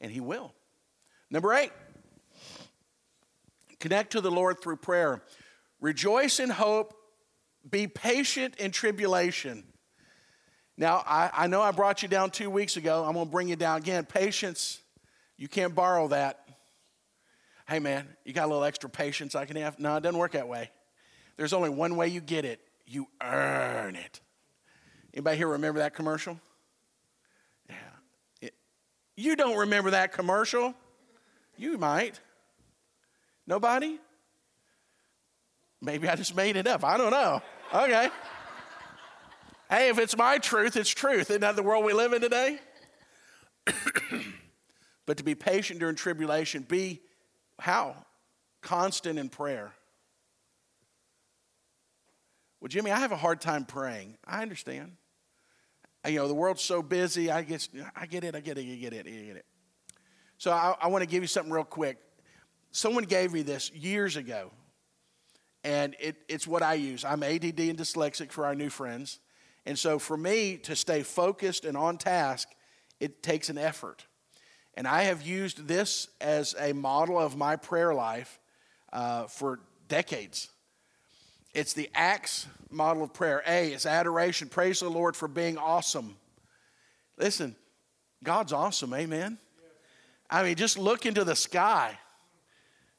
and 0.00 0.10
He 0.10 0.20
will. 0.20 0.54
Number 1.30 1.52
eight, 1.52 1.72
connect 3.78 4.12
to 4.12 4.22
the 4.22 4.30
Lord 4.30 4.62
through 4.62 4.76
prayer. 4.76 5.22
Rejoice 5.82 6.40
in 6.40 6.48
hope, 6.48 6.94
be 7.68 7.86
patient 7.86 8.56
in 8.56 8.70
tribulation. 8.70 9.64
Now, 10.76 11.02
I, 11.06 11.30
I 11.32 11.46
know 11.46 11.62
I 11.62 11.70
brought 11.70 12.02
you 12.02 12.08
down 12.08 12.30
two 12.30 12.50
weeks 12.50 12.76
ago. 12.76 13.04
I'm 13.04 13.14
going 13.14 13.26
to 13.26 13.32
bring 13.32 13.48
you 13.48 13.56
down 13.56 13.78
again. 13.78 14.04
Patience, 14.04 14.80
you 15.36 15.48
can't 15.48 15.74
borrow 15.74 16.08
that. 16.08 16.40
Hey, 17.68 17.78
man, 17.78 18.08
you 18.24 18.32
got 18.32 18.44
a 18.44 18.48
little 18.48 18.64
extra 18.64 18.90
patience 18.90 19.34
I 19.34 19.44
can 19.46 19.56
have? 19.56 19.78
No, 19.78 19.96
it 19.96 20.02
doesn't 20.02 20.18
work 20.18 20.32
that 20.32 20.48
way. 20.48 20.70
There's 21.36 21.52
only 21.52 21.70
one 21.70 21.96
way 21.96 22.08
you 22.08 22.20
get 22.20 22.44
it 22.44 22.60
you 22.86 23.08
earn 23.22 23.96
it. 23.96 24.20
Anybody 25.12 25.36
here 25.36 25.48
remember 25.48 25.80
that 25.80 25.94
commercial? 25.94 26.38
Yeah. 27.68 27.76
It, 28.42 28.54
you 29.16 29.36
don't 29.36 29.56
remember 29.56 29.90
that 29.90 30.12
commercial? 30.12 30.74
You 31.56 31.78
might. 31.78 32.20
Nobody? 33.46 33.98
Maybe 35.80 36.08
I 36.08 36.16
just 36.16 36.34
made 36.34 36.56
it 36.56 36.66
up. 36.66 36.84
I 36.84 36.96
don't 36.96 37.10
know. 37.10 37.42
Okay. 37.74 38.08
hey, 39.68 39.88
if 39.88 39.98
it's 39.98 40.16
my 40.16 40.38
truth, 40.38 40.76
it's 40.76 40.90
truth. 40.90 41.30
Isn't 41.30 41.40
that 41.40 41.56
the 41.56 41.62
world 41.62 41.84
we 41.84 41.92
live 41.92 42.12
in 42.12 42.20
today? 42.20 42.60
but 45.06 45.16
to 45.16 45.24
be 45.24 45.34
patient 45.34 45.80
during 45.80 45.96
tribulation, 45.96 46.62
be 46.62 47.02
how? 47.58 47.96
Constant 48.62 49.18
in 49.18 49.28
prayer. 49.28 49.72
Well, 52.60 52.68
Jimmy, 52.68 52.92
I 52.92 53.00
have 53.00 53.12
a 53.12 53.16
hard 53.16 53.40
time 53.40 53.64
praying. 53.64 54.18
I 54.24 54.42
understand 54.42 54.92
you 56.06 56.18
know, 56.18 56.28
the 56.28 56.34
world's 56.34 56.62
so 56.62 56.82
busy. 56.82 57.30
I 57.30 57.42
get, 57.42 57.66
I 57.96 58.06
get 58.06 58.24
it, 58.24 58.34
I 58.34 58.40
get 58.40 58.58
it, 58.58 58.62
I 58.62 58.74
get 58.74 58.92
it, 58.92 59.06
I 59.06 59.10
get 59.10 59.36
it. 59.36 59.46
So 60.38 60.52
I, 60.52 60.74
I 60.80 60.88
want 60.88 61.02
to 61.02 61.08
give 61.08 61.22
you 61.22 61.26
something 61.26 61.52
real 61.52 61.64
quick. 61.64 61.98
Someone 62.72 63.04
gave 63.04 63.32
me 63.32 63.42
this 63.42 63.72
years 63.72 64.16
ago, 64.16 64.50
and 65.64 65.96
it, 65.98 66.16
it's 66.28 66.46
what 66.46 66.62
I 66.62 66.74
use. 66.74 67.04
I'm 67.04 67.22
ADD 67.22 67.58
and 67.58 67.78
dyslexic 67.78 68.30
for 68.30 68.44
our 68.44 68.54
new 68.54 68.68
friends. 68.68 69.18
And 69.66 69.78
so 69.78 69.98
for 69.98 70.16
me 70.16 70.58
to 70.58 70.76
stay 70.76 71.02
focused 71.02 71.64
and 71.64 71.76
on 71.76 71.96
task, 71.96 72.48
it 73.00 73.22
takes 73.22 73.48
an 73.48 73.56
effort. 73.56 74.04
And 74.74 74.86
I 74.86 75.04
have 75.04 75.22
used 75.22 75.66
this 75.66 76.08
as 76.20 76.54
a 76.60 76.74
model 76.74 77.18
of 77.18 77.36
my 77.36 77.56
prayer 77.56 77.94
life 77.94 78.38
uh, 78.92 79.24
for 79.24 79.60
decades. 79.88 80.50
It's 81.54 81.72
the 81.72 81.88
Acts 81.94 82.46
model 82.70 83.04
of 83.04 83.14
prayer. 83.14 83.42
A 83.46 83.72
is 83.72 83.86
adoration. 83.86 84.48
Praise 84.48 84.80
the 84.80 84.90
Lord 84.90 85.16
for 85.16 85.28
being 85.28 85.56
awesome. 85.56 86.16
Listen, 87.16 87.56
God's 88.22 88.52
awesome, 88.52 88.92
amen? 88.92 89.38
I 90.28 90.42
mean, 90.42 90.56
just 90.56 90.76
look 90.76 91.06
into 91.06 91.24
the 91.24 91.36
sky. 91.36 91.96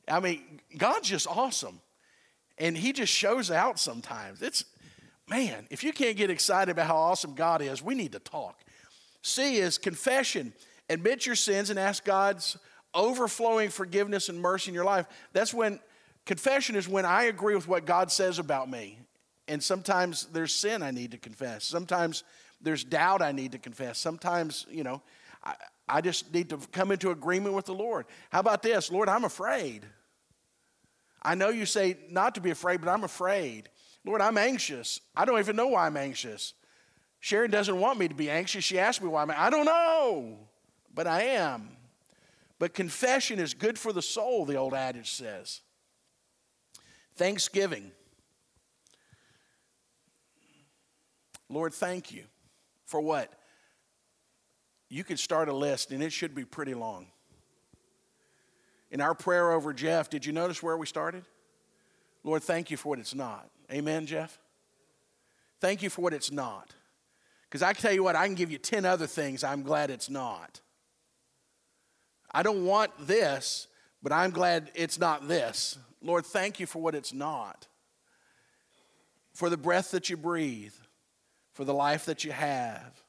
I 0.07 0.19
mean, 0.19 0.61
God's 0.77 1.09
just 1.09 1.27
awesome. 1.27 1.81
And 2.57 2.77
He 2.77 2.93
just 2.93 3.11
shows 3.11 3.51
out 3.51 3.79
sometimes. 3.79 4.41
It's, 4.41 4.65
man, 5.29 5.67
if 5.69 5.83
you 5.83 5.93
can't 5.93 6.17
get 6.17 6.29
excited 6.29 6.71
about 6.71 6.87
how 6.87 6.97
awesome 6.97 7.35
God 7.35 7.61
is, 7.61 7.81
we 7.81 7.95
need 7.95 8.13
to 8.13 8.19
talk. 8.19 8.59
C 9.21 9.57
is 9.57 9.77
confession. 9.77 10.53
Admit 10.89 11.25
your 11.25 11.35
sins 11.35 11.69
and 11.69 11.79
ask 11.79 12.03
God's 12.05 12.57
overflowing 12.93 13.69
forgiveness 13.69 14.29
and 14.29 14.39
mercy 14.39 14.69
in 14.69 14.75
your 14.75 14.85
life. 14.85 15.05
That's 15.33 15.53
when 15.53 15.79
Confession 16.25 16.75
is 16.75 16.89
when 16.89 17.05
I 17.05 17.23
agree 17.23 17.55
with 17.55 17.67
what 17.67 17.85
God 17.85 18.11
says 18.11 18.39
about 18.39 18.69
me. 18.69 18.97
And 19.47 19.61
sometimes 19.61 20.25
there's 20.25 20.53
sin 20.53 20.81
I 20.81 20.91
need 20.91 21.11
to 21.11 21.17
confess. 21.17 21.63
Sometimes 21.63 22.23
there's 22.61 22.83
doubt 22.83 23.21
I 23.21 23.31
need 23.31 23.51
to 23.51 23.59
confess. 23.59 23.99
Sometimes, 23.99 24.65
you 24.69 24.83
know, 24.83 25.03
I, 25.43 25.53
I 25.87 26.01
just 26.01 26.33
need 26.33 26.49
to 26.49 26.57
come 26.71 26.91
into 26.91 27.11
agreement 27.11 27.53
with 27.53 27.65
the 27.65 27.75
Lord. 27.75 28.07
How 28.31 28.39
about 28.39 28.63
this? 28.63 28.91
Lord, 28.91 29.07
I'm 29.07 29.23
afraid. 29.23 29.85
I 31.25 31.33
know 31.33 31.49
you 31.49 31.65
say 31.65 31.97
not 32.11 32.35
to 32.35 32.41
be 32.41 32.51
afraid, 32.51 32.81
but 32.81 32.89
I'm 32.89 33.03
afraid. 33.03 33.69
Lord, 34.05 34.21
I'm 34.21 34.37
anxious. 34.37 35.01
I 35.15 35.25
don't 35.25 35.39
even 35.39 35.55
know 35.55 35.67
why 35.67 35.87
I'm 35.87 35.97
anxious. 35.97 36.53
Sharon 37.19 37.49
doesn't 37.49 37.79
want 37.79 37.97
me 37.97 38.07
to 38.07 38.13
be 38.13 38.29
anxious. 38.29 38.63
She 38.63 38.77
asked 38.77 39.01
me 39.01 39.09
why 39.09 39.23
I'm 39.23 39.31
I 39.31 39.49
don't 39.49 39.65
know, 39.65 40.37
but 40.93 41.07
I 41.07 41.23
am. 41.23 41.69
But 42.59 42.75
confession 42.75 43.39
is 43.39 43.55
good 43.55 43.79
for 43.79 43.91
the 43.91 44.03
soul, 44.03 44.45
the 44.45 44.55
old 44.55 44.75
adage 44.75 45.11
says. 45.11 45.61
Thanksgiving. 47.15 47.91
Lord, 51.49 51.73
thank 51.73 52.11
you 52.11 52.23
for 52.85 53.01
what? 53.01 53.33
You 54.89 55.03
could 55.03 55.19
start 55.19 55.49
a 55.49 55.53
list 55.53 55.91
and 55.91 56.03
it 56.03 56.13
should 56.13 56.35
be 56.35 56.45
pretty 56.45 56.75
long. 56.75 57.07
In 58.91 59.01
our 59.01 59.15
prayer 59.15 59.51
over 59.51 59.73
Jeff, 59.73 60.09
did 60.09 60.25
you 60.25 60.33
notice 60.33 60.61
where 60.61 60.77
we 60.77 60.85
started? 60.85 61.25
Lord, 62.23 62.43
thank 62.43 62.71
you 62.71 62.77
for 62.77 62.89
what 62.89 62.99
it's 62.99 63.15
not. 63.15 63.49
Amen, 63.71 64.05
Jeff? 64.05 64.39
Thank 65.59 65.81
you 65.83 65.89
for 65.89 66.01
what 66.01 66.13
it's 66.13 66.31
not. 66.31 66.73
Because 67.43 67.61
I 67.61 67.73
can 67.73 67.81
tell 67.81 67.93
you 67.93 68.03
what, 68.03 68.15
I 68.15 68.25
can 68.25 68.35
give 68.35 68.51
you 68.51 68.57
10 68.57 68.85
other 68.85 69.07
things 69.07 69.43
I'm 69.43 69.63
glad 69.63 69.89
it's 69.89 70.09
not. 70.09 70.59
I 72.31 72.43
don't 72.43 72.65
want 72.65 72.91
this, 72.99 73.67
but 74.03 74.11
I'm 74.11 74.31
glad 74.31 74.69
it's 74.75 74.99
not 74.99 75.27
this. 75.27 75.77
Lord, 76.01 76.25
thank 76.25 76.59
you 76.59 76.65
for 76.65 76.81
what 76.81 76.95
it's 76.95 77.13
not. 77.13 77.67
For 79.33 79.49
the 79.49 79.57
breath 79.57 79.91
that 79.91 80.09
you 80.09 80.17
breathe, 80.17 80.73
for 81.53 81.63
the 81.63 81.73
life 81.73 82.05
that 82.05 82.23
you 82.23 82.31
have, 82.31 83.03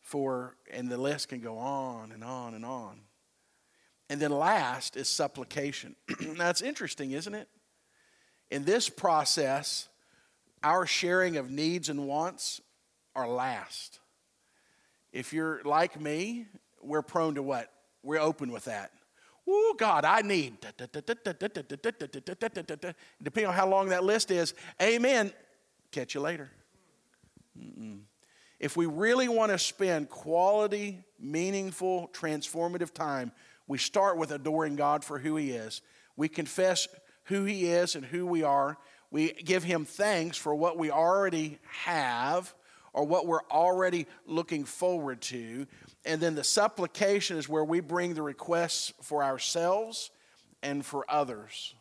for, 0.00 0.56
and 0.72 0.88
the 0.88 0.98
list 0.98 1.28
can 1.28 1.40
go 1.40 1.58
on 1.58 2.12
and 2.12 2.22
on 2.22 2.54
and 2.54 2.64
on. 2.64 3.00
And 4.12 4.20
then 4.20 4.30
last 4.30 4.98
is 4.98 5.08
supplication. 5.08 5.96
now, 6.20 6.50
it's 6.50 6.60
interesting, 6.60 7.12
isn't 7.12 7.34
it? 7.34 7.48
In 8.50 8.66
this 8.66 8.90
process, 8.90 9.88
our 10.62 10.84
sharing 10.84 11.38
of 11.38 11.50
needs 11.50 11.88
and 11.88 12.06
wants 12.06 12.60
are 13.16 13.26
last. 13.26 14.00
If 15.14 15.32
you're 15.32 15.62
like 15.64 15.98
me, 15.98 16.44
we're 16.82 17.00
prone 17.00 17.36
to 17.36 17.42
what? 17.42 17.72
We're 18.02 18.20
open 18.20 18.52
with 18.52 18.66
that. 18.66 18.92
Oh, 19.48 19.74
God, 19.78 20.04
I 20.04 20.20
need. 20.20 20.58
Depending 20.76 21.16
on 23.46 23.54
how 23.54 23.66
long 23.66 23.88
that 23.88 24.04
list 24.04 24.30
is, 24.30 24.52
amen. 24.82 25.32
Catch 25.90 26.14
you 26.14 26.20
later. 26.20 26.50
Mm-mm. 27.58 28.00
If 28.60 28.76
we 28.76 28.84
really 28.84 29.28
want 29.28 29.52
to 29.52 29.58
spend 29.58 30.10
quality, 30.10 31.02
meaningful, 31.18 32.10
transformative 32.12 32.92
time, 32.92 33.32
we 33.72 33.78
start 33.78 34.18
with 34.18 34.30
adoring 34.32 34.76
God 34.76 35.02
for 35.02 35.18
who 35.18 35.34
He 35.36 35.52
is. 35.52 35.80
We 36.14 36.28
confess 36.28 36.88
who 37.24 37.44
He 37.44 37.68
is 37.68 37.94
and 37.94 38.04
who 38.04 38.26
we 38.26 38.42
are. 38.42 38.76
We 39.10 39.32
give 39.32 39.64
Him 39.64 39.86
thanks 39.86 40.36
for 40.36 40.54
what 40.54 40.76
we 40.76 40.90
already 40.90 41.58
have 41.84 42.52
or 42.92 43.06
what 43.06 43.26
we're 43.26 43.46
already 43.50 44.08
looking 44.26 44.66
forward 44.66 45.22
to. 45.22 45.66
And 46.04 46.20
then 46.20 46.34
the 46.34 46.44
supplication 46.44 47.38
is 47.38 47.48
where 47.48 47.64
we 47.64 47.80
bring 47.80 48.12
the 48.12 48.20
requests 48.20 48.92
for 49.00 49.24
ourselves 49.24 50.10
and 50.62 50.84
for 50.84 51.10
others. 51.10 51.74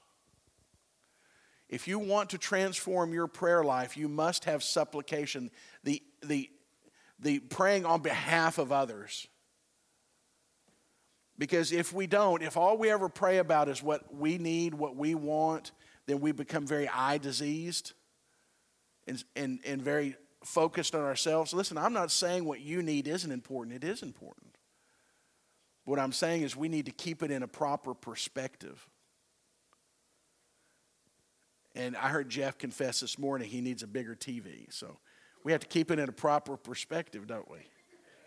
If 1.67 1.89
you 1.89 1.99
want 1.99 2.29
to 2.29 2.37
transform 2.37 3.13
your 3.13 3.27
prayer 3.27 3.65
life, 3.65 3.97
you 3.97 4.07
must 4.07 4.45
have 4.45 4.63
supplication, 4.63 5.51
the, 5.83 6.01
the, 6.23 6.49
the 7.19 7.39
praying 7.39 7.85
on 7.85 8.01
behalf 8.01 8.59
of 8.59 8.71
others. 8.71 9.27
Because 11.41 11.71
if 11.71 11.91
we 11.91 12.05
don't, 12.05 12.43
if 12.43 12.55
all 12.55 12.77
we 12.77 12.91
ever 12.91 13.09
pray 13.09 13.39
about 13.39 13.67
is 13.67 13.81
what 13.81 14.13
we 14.13 14.37
need, 14.37 14.75
what 14.75 14.95
we 14.95 15.15
want, 15.15 15.71
then 16.05 16.19
we 16.19 16.31
become 16.31 16.67
very 16.67 16.87
eye 16.87 17.17
diseased 17.17 17.93
and, 19.07 19.23
and, 19.35 19.57
and 19.65 19.81
very 19.81 20.15
focused 20.43 20.93
on 20.93 21.01
ourselves. 21.01 21.51
Listen, 21.51 21.79
I'm 21.79 21.93
not 21.93 22.11
saying 22.11 22.45
what 22.45 22.61
you 22.61 22.83
need 22.83 23.07
isn't 23.07 23.31
important, 23.31 23.75
it 23.75 23.83
is 23.83 24.03
important. 24.03 24.55
What 25.83 25.97
I'm 25.97 26.11
saying 26.11 26.43
is 26.43 26.55
we 26.55 26.69
need 26.69 26.85
to 26.85 26.91
keep 26.91 27.23
it 27.23 27.31
in 27.31 27.41
a 27.41 27.47
proper 27.47 27.95
perspective. 27.95 28.87
And 31.73 31.97
I 31.97 32.09
heard 32.09 32.29
Jeff 32.29 32.59
confess 32.59 32.99
this 32.99 33.17
morning 33.17 33.49
he 33.49 33.61
needs 33.61 33.81
a 33.81 33.87
bigger 33.87 34.13
TV. 34.13 34.71
So 34.71 34.99
we 35.43 35.53
have 35.53 35.61
to 35.61 35.67
keep 35.67 35.89
it 35.89 35.97
in 35.97 36.07
a 36.07 36.11
proper 36.11 36.55
perspective, 36.55 37.25
don't 37.25 37.49
we? 37.49 37.61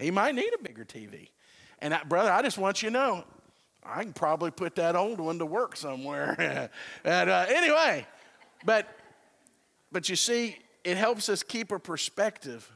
He 0.01 0.11
might 0.11 0.35
need 0.35 0.51
a 0.59 0.61
bigger 0.61 0.85
TV. 0.85 1.29
And 1.81 1.97
brother, 2.09 2.31
I 2.31 2.43
just 2.43 2.59
want 2.59 2.83
you 2.83 2.89
to 2.89 2.93
know, 2.93 3.25
I 3.85 4.03
can 4.03 4.13
probably 4.13 4.51
put 4.51 4.77
that 4.77 4.97
old 4.97 5.21
one 5.21 5.39
to 5.39 5.47
work 5.47 5.77
somewhere. 5.77 6.71
and 7.05 7.31
uh, 7.31 7.47
anyway, 7.49 8.07
but 8.65 8.89
but 9.93 10.09
you 10.09 10.17
see, 10.17 10.57
it 10.83 10.97
helps 10.97 11.29
us 11.29 11.43
keep 11.43 11.71
a 11.71 11.79
perspective. 11.79 12.71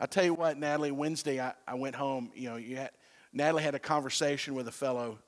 I 0.00 0.06
tell 0.06 0.24
you 0.24 0.34
what, 0.34 0.58
Natalie, 0.58 0.90
Wednesday 0.90 1.40
I, 1.40 1.52
I 1.68 1.74
went 1.74 1.94
home. 1.94 2.32
You 2.34 2.50
know, 2.50 2.56
you 2.56 2.76
had, 2.76 2.90
Natalie 3.32 3.62
had 3.62 3.74
a 3.74 3.78
conversation 3.78 4.54
with 4.54 4.66
a 4.66 4.72
fellow 4.72 5.18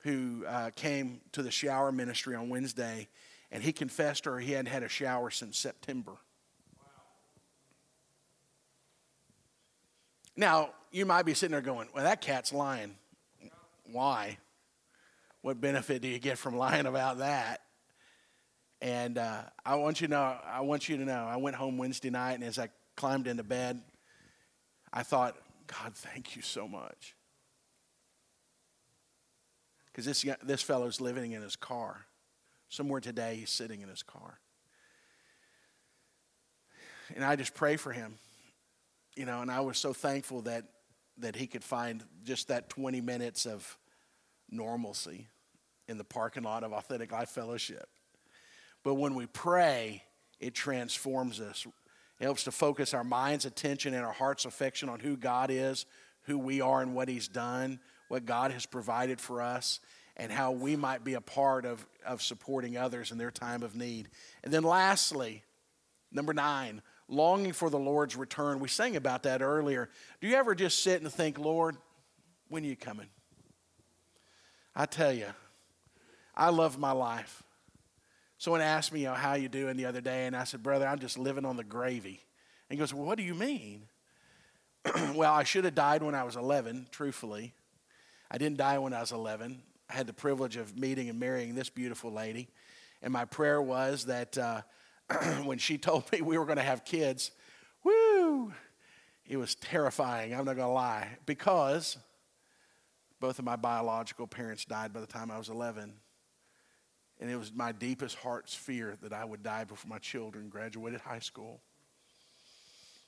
who 0.00 0.44
uh, 0.46 0.70
came 0.76 1.20
to 1.32 1.42
the 1.42 1.50
shower 1.50 1.90
ministry 1.92 2.34
on 2.34 2.50
Wednesday, 2.50 3.08
and 3.50 3.62
he 3.62 3.72
confessed 3.72 4.24
to 4.24 4.32
her 4.32 4.38
he 4.38 4.52
hadn't 4.52 4.70
had 4.70 4.82
a 4.82 4.88
shower 4.88 5.30
since 5.30 5.56
September. 5.56 6.12
Now, 10.36 10.70
you 10.90 11.06
might 11.06 11.24
be 11.24 11.34
sitting 11.34 11.52
there 11.52 11.60
going, 11.60 11.88
well, 11.94 12.04
that 12.04 12.20
cat's 12.20 12.52
lying. 12.52 12.96
Why? 13.90 14.38
What 15.42 15.60
benefit 15.60 16.02
do 16.02 16.08
you 16.08 16.18
get 16.18 16.38
from 16.38 16.56
lying 16.56 16.86
about 16.86 17.18
that? 17.18 17.60
And 18.80 19.18
uh, 19.18 19.42
I 19.64 19.76
want 19.76 20.00
you 20.00 20.08
to 20.08 20.10
know, 20.10 20.36
I 20.44 20.60
want 20.60 20.88
you 20.88 20.96
to 20.96 21.04
know, 21.04 21.26
I 21.26 21.36
went 21.36 21.56
home 21.56 21.78
Wednesday 21.78 22.10
night, 22.10 22.34
and 22.34 22.44
as 22.44 22.58
I 22.58 22.68
climbed 22.96 23.26
into 23.26 23.42
bed, 23.42 23.80
I 24.92 25.02
thought, 25.02 25.36
God, 25.66 25.94
thank 25.94 26.36
you 26.36 26.42
so 26.42 26.68
much. 26.68 27.14
Because 29.86 30.04
this, 30.04 30.24
this 30.42 30.62
fellow's 30.62 31.00
living 31.00 31.32
in 31.32 31.42
his 31.42 31.56
car. 31.56 32.06
Somewhere 32.68 33.00
today, 33.00 33.36
he's 33.36 33.50
sitting 33.50 33.80
in 33.80 33.88
his 33.88 34.02
car. 34.02 34.40
And 37.14 37.24
I 37.24 37.36
just 37.36 37.54
pray 37.54 37.76
for 37.76 37.92
him 37.92 38.16
you 39.16 39.24
know, 39.24 39.42
and 39.42 39.50
I 39.50 39.60
was 39.60 39.78
so 39.78 39.92
thankful 39.92 40.42
that 40.42 40.64
that 41.18 41.36
he 41.36 41.46
could 41.46 41.64
find 41.64 42.02
just 42.24 42.48
that 42.48 42.68
20 42.68 43.00
minutes 43.00 43.46
of 43.46 43.78
normalcy 44.50 45.28
in 45.86 45.98
the 45.98 46.04
parking 46.04 46.42
lot 46.42 46.64
of 46.64 46.72
Authentic 46.72 47.12
Life 47.12 47.28
Fellowship. 47.28 47.88
But 48.82 48.94
when 48.94 49.14
we 49.14 49.26
pray, 49.26 50.02
it 50.40 50.54
transforms 50.54 51.40
us. 51.40 51.66
It 52.20 52.24
helps 52.24 52.44
to 52.44 52.52
focus 52.52 52.94
our 52.94 53.04
mind's 53.04 53.44
attention 53.44 53.94
and 53.94 54.04
our 54.04 54.12
heart's 54.12 54.44
affection 54.44 54.88
on 54.88 55.00
who 55.00 55.16
God 55.16 55.50
is, 55.50 55.86
who 56.22 56.38
we 56.38 56.60
are, 56.60 56.82
and 56.82 56.94
what 56.94 57.08
He's 57.08 57.28
done, 57.28 57.80
what 58.08 58.24
God 58.24 58.50
has 58.50 58.66
provided 58.66 59.20
for 59.20 59.40
us, 59.40 59.80
and 60.16 60.30
how 60.30 60.52
we 60.52 60.76
might 60.76 61.04
be 61.04 61.14
a 61.14 61.20
part 61.20 61.64
of, 61.64 61.84
of 62.06 62.22
supporting 62.22 62.76
others 62.76 63.10
in 63.10 63.18
their 63.18 63.30
time 63.30 63.62
of 63.62 63.74
need. 63.74 64.08
And 64.42 64.52
then, 64.52 64.62
lastly, 64.62 65.42
number 66.12 66.32
nine, 66.32 66.82
longing 67.08 67.52
for 67.52 67.70
the 67.70 67.78
Lord's 67.78 68.16
return. 68.16 68.60
We 68.60 68.68
sang 68.68 68.96
about 68.96 69.24
that 69.24 69.42
earlier. 69.42 69.88
Do 70.20 70.28
you 70.28 70.36
ever 70.36 70.54
just 70.54 70.82
sit 70.82 71.02
and 71.02 71.12
think, 71.12 71.38
Lord, 71.38 71.76
when 72.48 72.64
are 72.64 72.68
you 72.68 72.76
coming? 72.76 73.08
I 74.74 74.86
tell 74.86 75.12
you, 75.12 75.28
I 76.34 76.50
love 76.50 76.78
my 76.78 76.92
life. 76.92 77.42
Someone 78.38 78.60
asked 78.60 78.92
me, 78.92 79.00
you 79.00 79.06
know, 79.06 79.14
how 79.14 79.34
you 79.34 79.48
doing 79.48 79.76
the 79.76 79.86
other 79.86 80.00
day, 80.00 80.26
and 80.26 80.36
I 80.36 80.44
said, 80.44 80.62
brother, 80.62 80.86
I'm 80.86 80.98
just 80.98 81.16
living 81.16 81.44
on 81.44 81.56
the 81.56 81.64
gravy. 81.64 82.20
And 82.68 82.76
he 82.76 82.76
goes, 82.76 82.92
well, 82.92 83.04
what 83.04 83.16
do 83.16 83.24
you 83.24 83.34
mean? 83.34 83.82
well, 85.14 85.32
I 85.32 85.44
should 85.44 85.64
have 85.64 85.74
died 85.74 86.02
when 86.02 86.14
I 86.14 86.24
was 86.24 86.36
11, 86.36 86.88
truthfully. 86.90 87.54
I 88.30 88.38
didn't 88.38 88.58
die 88.58 88.78
when 88.78 88.92
I 88.92 89.00
was 89.00 89.12
11. 89.12 89.62
I 89.88 89.92
had 89.92 90.06
the 90.06 90.12
privilege 90.12 90.56
of 90.56 90.76
meeting 90.76 91.08
and 91.08 91.20
marrying 91.20 91.54
this 91.54 91.70
beautiful 91.70 92.12
lady. 92.12 92.48
And 93.00 93.12
my 93.12 93.24
prayer 93.24 93.62
was 93.62 94.06
that 94.06 94.36
uh, 94.36 94.62
when 95.44 95.58
she 95.58 95.78
told 95.78 96.10
me 96.12 96.22
we 96.22 96.38
were 96.38 96.46
going 96.46 96.58
to 96.58 96.62
have 96.62 96.84
kids, 96.84 97.30
woo, 97.82 98.52
it 99.26 99.36
was 99.36 99.54
terrifying. 99.54 100.32
I'm 100.32 100.44
not 100.44 100.56
going 100.56 100.68
to 100.68 100.74
lie. 100.74 101.08
Because 101.26 101.96
both 103.20 103.38
of 103.38 103.44
my 103.44 103.56
biological 103.56 104.26
parents 104.26 104.64
died 104.64 104.92
by 104.92 105.00
the 105.00 105.06
time 105.06 105.30
I 105.30 105.38
was 105.38 105.48
11. 105.48 105.92
And 107.20 107.30
it 107.30 107.36
was 107.36 107.52
my 107.54 107.72
deepest 107.72 108.16
heart's 108.16 108.54
fear 108.54 108.96
that 109.02 109.12
I 109.12 109.24
would 109.24 109.42
die 109.42 109.64
before 109.64 109.88
my 109.88 109.98
children 109.98 110.48
graduated 110.48 111.00
high 111.00 111.20
school. 111.20 111.60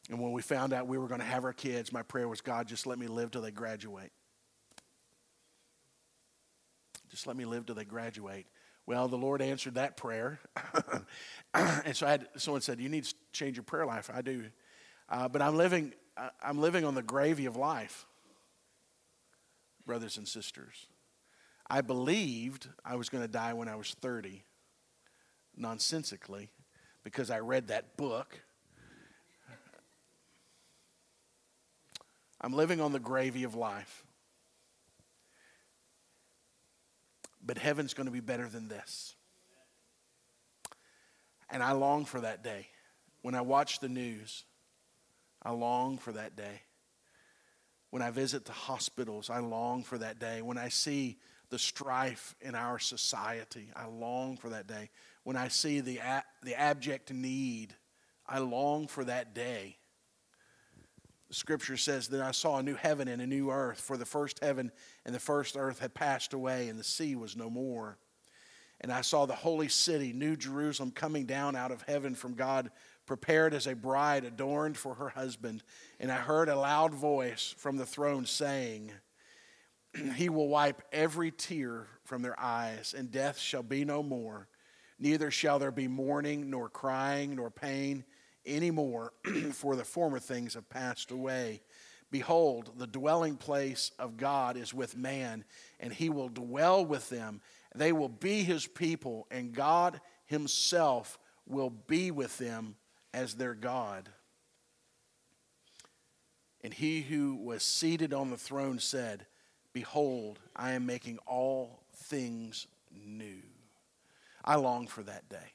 And 0.09 0.21
when 0.21 0.33
we 0.33 0.41
found 0.41 0.73
out 0.73 0.87
we 0.87 0.99
were 0.99 1.09
going 1.09 1.21
to 1.21 1.27
have 1.27 1.45
our 1.45 1.53
kids, 1.53 1.93
my 1.93 2.03
prayer 2.03 2.29
was, 2.29 2.41
God, 2.41 2.69
just 2.69 2.87
let 2.87 2.99
me 2.99 3.09
live 3.09 3.33
till 3.33 3.43
they 3.43 3.51
graduate. 3.51 4.13
Just 7.11 7.27
let 7.27 7.37
me 7.37 7.45
live 7.45 7.67
till 7.67 7.75
they 7.75 7.85
graduate. 7.85 8.47
Well, 8.87 9.09
the 9.09 9.19
Lord 9.19 9.43
answered 9.43 9.75
that 9.75 9.97
prayer. 9.97 10.39
and 11.55 11.97
so 11.97 12.07
I 12.07 12.11
had, 12.11 12.29
someone 12.37 12.61
said, 12.61 12.81
You 12.81 12.89
need 12.89 13.05
to 13.05 13.15
change 13.33 13.57
your 13.57 13.65
prayer 13.65 13.85
life. 13.85 14.11
I 14.13 14.23
do. 14.23 14.45
Uh, 15.09 15.29
but 15.29 15.43
I'm 15.43 15.57
living, 15.57 15.93
I'm 16.43 16.61
living 16.61 16.85
on 16.85 16.95
the 16.95 17.03
gravy 17.03 17.47
of 17.47 17.57
life, 17.57 18.07
brothers 19.85 20.17
and 20.17 20.27
sisters. 20.27 20.87
I 21.69 21.81
believed 21.81 22.69
I 22.85 22.95
was 22.95 23.09
going 23.09 23.23
to 23.25 23.29
die 23.29 23.53
when 23.53 23.69
I 23.69 23.75
was 23.75 23.95
30, 24.01 24.45
nonsensically, 25.57 26.51
because 27.03 27.29
I 27.29 27.41
read 27.41 27.69
that 27.69 27.97
book. 27.97 28.41
I'm 32.41 32.53
living 32.53 32.81
on 32.81 32.93
the 32.93 33.01
gravy 33.01 33.43
of 33.43 33.57
life. 33.57 34.06
But 37.47 37.59
heaven's 37.59 37.95
going 37.95 38.07
to 38.07 38.13
be 38.13 38.21
better 38.21 38.49
than 38.49 38.69
this. 38.69 39.15
And 41.49 41.63
I 41.63 41.73
long 41.73 42.05
for 42.05 42.21
that 42.21 42.43
day. 42.43 42.67
When 43.23 43.35
I 43.35 43.41
watch 43.41 43.79
the 43.79 43.89
news, 43.89 44.45
I 45.43 45.53
long 45.53 45.99
for 45.99 46.13
that 46.13 46.37
day. 46.37 46.63
When 47.91 48.03
I 48.03 48.11
visit 48.11 48.45
the 48.45 48.53
hospitals, 48.53 49.31
I 49.31 49.39
long 49.39 49.85
for 49.85 49.99
that 49.99 50.19
day. 50.19 50.43
When 50.43 50.59
I 50.59 50.69
see 50.69 51.19
the 51.51 51.59
strife 51.59 52.35
in 52.41 52.57
our 52.57 52.81
society, 52.81 53.71
I 53.77 53.87
long 53.87 54.37
for 54.37 54.51
that 54.51 54.67
day. 54.67 54.91
When 55.23 55.37
I 55.37 55.49
see 55.49 55.81
the, 55.81 56.01
the 56.43 56.59
abject 56.59 57.13
need, 57.13 57.75
I 58.27 58.41
long 58.41 58.89
for 58.89 59.05
that 59.05 59.35
day. 59.35 59.77
Scripture 61.31 61.77
says 61.77 62.09
that 62.09 62.21
I 62.21 62.31
saw 62.31 62.59
a 62.59 62.63
new 62.63 62.77
heaven 62.77 63.09
and 63.09 63.21
a 63.21 63.27
new 63.27 63.51
earth, 63.51 63.81
for 63.81 63.97
the 63.97 64.07
first 64.07 64.39
heaven 64.43 64.71
and 65.05 65.15
the 65.15 65.21
first 65.21 65.57
earth 65.57 65.81
had 65.81 65.95
passed 65.95 66.33
away, 66.33 66.69
and 66.69 66.79
the 66.79 66.85
sea 66.85 67.17
was 67.17 67.37
no 67.37 67.51
more. 67.51 67.99
And 68.81 68.93
I 68.93 69.01
saw 69.01 69.27
the 69.27 69.35
holy 69.35 69.69
city, 69.69 70.13
New 70.13 70.37
Jerusalem, 70.37 70.91
coming 70.91 71.27
down 71.27 71.57
out 71.57 71.73
of 71.73 71.83
heaven 71.83 72.15
from 72.15 72.35
God, 72.35 72.71
prepared 73.07 73.55
as 73.55 73.67
a 73.67 73.75
bride 73.75 74.25
adorned 74.25 74.77
for 74.77 74.95
her 74.95 75.09
husband. 75.09 75.63
And 75.99 76.13
I 76.13 76.17
heard 76.17 76.49
a 76.49 76.57
loud 76.57 76.95
voice 76.95 77.55
from 77.57 77.77
the 77.77 77.87
throne 77.87 78.27
saying, 78.27 78.93
He 80.15 80.29
will 80.29 80.49
wipe 80.49 80.83
every 80.93 81.31
tear 81.31 81.87
from 82.05 82.23
their 82.23 82.39
eyes, 82.39 82.95
and 82.97 83.11
death 83.11 83.39
shall 83.39 83.63
be 83.63 83.85
no 83.85 84.03
more. 84.03 84.47
Neither 84.99 85.31
shall 85.31 85.59
there 85.59 85.73
be 85.73 85.89
mourning, 85.89 86.51
nor 86.51 86.69
crying, 86.69 87.35
nor 87.35 87.51
pain 87.51 88.05
anymore, 88.47 89.13
for 89.53 89.77
the 89.77 89.85
former 89.85 90.19
things 90.19 90.55
have 90.55 90.69
passed 90.69 91.11
away. 91.11 91.63
Behold, 92.11 92.71
the 92.77 92.87
dwelling 92.87 93.37
place 93.37 93.91
of 93.99 94.17
God 94.17 94.57
is 94.57 94.73
with 94.73 94.97
man, 94.97 95.45
and 95.81 95.93
he 95.93 96.09
will 96.09 96.29
dwell 96.29 96.85
with 96.85 97.09
them. 97.09 97.41
They 97.75 97.93
will 97.93 98.09
be 98.09 98.45
his 98.45 98.67
people, 98.67 99.27
and 99.31 99.53
God 99.53 100.01
himself 100.27 101.19
will 101.47 101.71
be 101.71 102.11
with 102.11 102.39
them 102.39 102.77
as 103.13 103.35
their 103.35 103.55
God. 103.55 104.09
And 106.63 106.73
he 106.73 107.03
who 107.03 107.37
was 107.37 107.63
seated 107.63 108.13
on 108.13 108.31
the 108.31 108.37
throne 108.37 108.79
said, 108.79 109.27
Behold, 109.73 110.39
I 110.55 110.73
am 110.73 110.87
making 110.87 111.19
all 111.27 111.83
things 111.95 112.67
new. 112.91 113.43
I 114.45 114.57
long 114.57 114.87
for 114.87 115.03
that 115.03 115.29
day. 115.29 115.53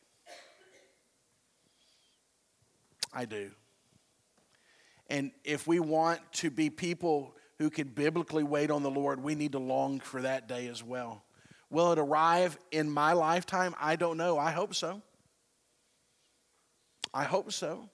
I 3.13 3.25
do. 3.25 3.51
And 5.09 5.31
if 5.43 5.67
we 5.67 5.79
want 5.79 6.19
to 6.33 6.49
be 6.49 6.69
people 6.69 7.35
who 7.57 7.69
can 7.69 7.89
biblically 7.89 8.43
wait 8.43 8.71
on 8.71 8.81
the 8.81 8.89
Lord, 8.89 9.21
we 9.21 9.35
need 9.35 9.51
to 9.51 9.59
long 9.59 9.99
for 9.99 10.21
that 10.21 10.47
day 10.47 10.67
as 10.67 10.83
well. 10.83 11.23
Will 11.69 11.91
it 11.91 11.99
arrive 11.99 12.57
in 12.71 12.89
my 12.89 13.13
lifetime? 13.13 13.75
I 13.79 13.95
don't 13.95 14.17
know. 14.17 14.37
I 14.37 14.51
hope 14.51 14.73
so. 14.73 15.01
I 17.13 17.23
hope 17.23 17.51
so. 17.51 17.89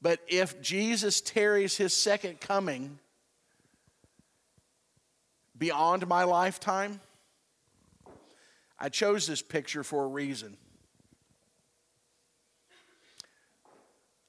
But 0.00 0.20
if 0.28 0.60
Jesus 0.60 1.20
tarries 1.20 1.76
his 1.76 1.92
second 1.92 2.40
coming 2.40 2.98
beyond 5.56 6.06
my 6.06 6.22
lifetime, 6.24 7.00
I 8.78 8.88
chose 8.88 9.26
this 9.26 9.42
picture 9.42 9.82
for 9.82 10.04
a 10.04 10.08
reason. 10.08 10.56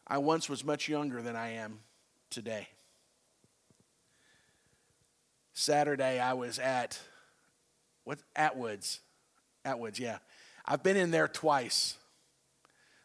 I 0.10 0.17
once 0.17 0.50
was 0.50 0.65
much 0.65 0.89
younger 0.89 1.22
than 1.22 1.36
I 1.36 1.54
am 1.54 1.80
today. 2.32 2.67
Saturday, 5.54 6.19
I 6.19 6.34
was 6.34 6.58
at 6.58 7.00
what 8.06 8.17
Atwoods. 8.36 9.00
Atwoods, 9.63 10.00
yeah. 10.00 10.17
I've 10.65 10.82
been 10.82 10.98
in 10.98 11.12
there 11.12 11.28
twice. 11.28 11.95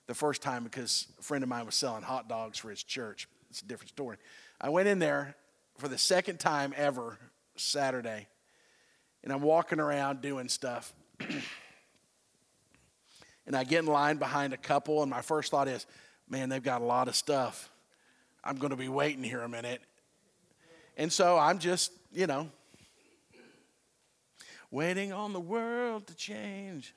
The 0.06 0.14
first 0.14 0.40
time 0.40 0.64
because 0.64 1.06
a 1.18 1.22
friend 1.22 1.42
of 1.42 1.48
mine 1.48 1.66
was 1.66 1.74
selling 1.74 2.02
hot 2.02 2.28
dogs 2.28 2.58
for 2.58 2.70
his 2.70 2.82
church. 2.82 3.28
It's 3.50 3.60
a 3.60 3.66
different 3.66 3.90
story. 3.90 4.16
I 4.60 4.70
went 4.70 4.88
in 4.88 4.98
there 4.98 5.34
for 5.78 5.88
the 5.88 5.98
second 5.98 6.40
time 6.40 6.72
ever 6.76 7.18
Saturday, 7.56 8.28
and 9.22 9.32
I'm 9.32 9.42
walking 9.42 9.80
around 9.80 10.20
doing 10.20 10.48
stuff. 10.48 10.92
and 13.46 13.56
I 13.56 13.64
get 13.64 13.80
in 13.80 13.86
line 13.86 14.16
behind 14.16 14.52
a 14.52 14.58
couple, 14.58 15.02
and 15.02 15.10
my 15.10 15.22
first 15.22 15.50
thought 15.50 15.68
is, 15.68 15.86
man, 16.28 16.48
they've 16.48 16.62
got 16.62 16.80
a 16.80 16.84
lot 16.84 17.08
of 17.08 17.14
stuff. 17.14 17.70
I'm 18.42 18.56
going 18.56 18.70
to 18.70 18.76
be 18.76 18.88
waiting 18.88 19.24
here 19.24 19.42
a 19.42 19.48
minute. 19.48 19.80
And 20.96 21.12
so 21.12 21.38
I'm 21.38 21.58
just, 21.58 21.92
you 22.12 22.26
know, 22.26 22.48
waiting 24.70 25.12
on 25.12 25.32
the 25.32 25.40
world 25.40 26.06
to 26.08 26.14
change. 26.14 26.94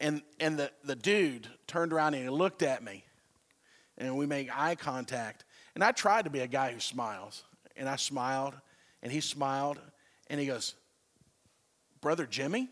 And, 0.00 0.22
and 0.40 0.58
the, 0.58 0.70
the 0.84 0.96
dude 0.96 1.48
turned 1.66 1.92
around 1.92 2.14
and 2.14 2.22
he 2.22 2.28
looked 2.28 2.62
at 2.62 2.82
me, 2.82 3.04
and 3.96 4.16
we 4.16 4.26
make 4.26 4.48
eye 4.56 4.74
contact. 4.74 5.44
And 5.74 5.82
I 5.82 5.92
tried 5.92 6.24
to 6.24 6.30
be 6.30 6.40
a 6.40 6.46
guy 6.46 6.72
who 6.72 6.80
smiles. 6.80 7.44
And 7.76 7.88
I 7.88 7.96
smiled, 7.96 8.54
and 9.02 9.10
he 9.10 9.20
smiled, 9.20 9.80
and 10.28 10.38
he 10.38 10.46
goes, 10.46 10.74
Brother 12.00 12.26
Jimmy? 12.26 12.68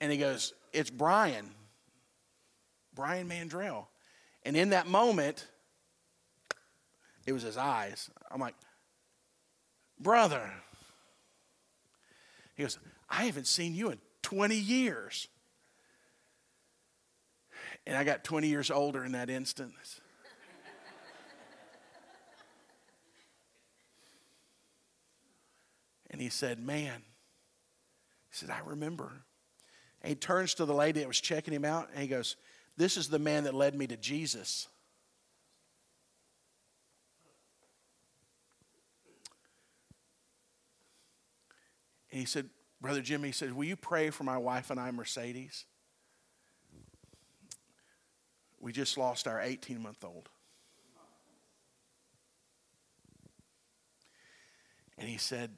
And 0.00 0.10
he 0.10 0.18
goes, 0.18 0.52
It's 0.72 0.90
Brian, 0.90 1.50
Brian 2.94 3.28
Mandrell. 3.28 3.86
And 4.44 4.56
in 4.56 4.70
that 4.70 4.86
moment, 4.86 5.46
it 7.26 7.32
was 7.32 7.42
his 7.42 7.56
eyes. 7.56 8.10
I'm 8.30 8.40
like, 8.40 8.54
Brother. 10.00 10.50
He 12.56 12.62
goes, 12.62 12.78
I 13.08 13.24
haven't 13.24 13.46
seen 13.46 13.74
you 13.74 13.90
in 13.90 13.98
20 14.22 14.56
years. 14.56 15.28
And 17.86 17.96
I 17.96 18.04
got 18.04 18.24
20 18.24 18.48
years 18.48 18.70
older 18.70 19.04
in 19.04 19.12
that 19.12 19.30
instant. 19.30 19.74
and 26.10 26.20
he 26.20 26.28
said, 26.28 26.60
Man, 26.60 27.02
he 28.30 28.36
said, 28.36 28.50
I 28.50 28.60
remember. 28.64 29.24
And 30.02 30.08
he 30.10 30.14
turns 30.16 30.54
to 30.54 30.64
the 30.64 30.74
lady 30.74 31.00
that 31.00 31.08
was 31.08 31.20
checking 31.20 31.54
him 31.54 31.64
out 31.64 31.88
and 31.92 32.02
he 32.02 32.08
goes, 32.08 32.36
This 32.76 32.96
is 32.96 33.08
the 33.08 33.18
man 33.18 33.44
that 33.44 33.54
led 33.54 33.74
me 33.74 33.86
to 33.86 33.96
Jesus. 33.96 34.68
And 42.10 42.20
he 42.20 42.26
said, 42.26 42.50
Brother 42.80 43.00
Jimmy, 43.00 43.28
he 43.28 43.32
said, 43.32 43.52
Will 43.54 43.64
you 43.64 43.76
pray 43.76 44.10
for 44.10 44.24
my 44.24 44.36
wife 44.36 44.70
and 44.70 44.78
I, 44.78 44.90
Mercedes? 44.90 45.64
We 48.60 48.72
just 48.72 48.98
lost 48.98 49.26
our 49.26 49.40
18 49.40 49.80
month 49.80 50.04
old. 50.04 50.28
And 54.98 55.08
he 55.08 55.16
said, 55.16 55.50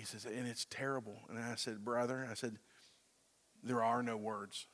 he 0.00 0.06
says, 0.06 0.24
and 0.24 0.48
it's 0.48 0.66
terrible. 0.70 1.20
And 1.28 1.38
I 1.38 1.56
said, 1.56 1.84
Brother, 1.84 2.26
I 2.30 2.32
said, 2.32 2.56
there 3.62 3.84
are 3.84 4.02
no 4.02 4.16
words. 4.16 4.66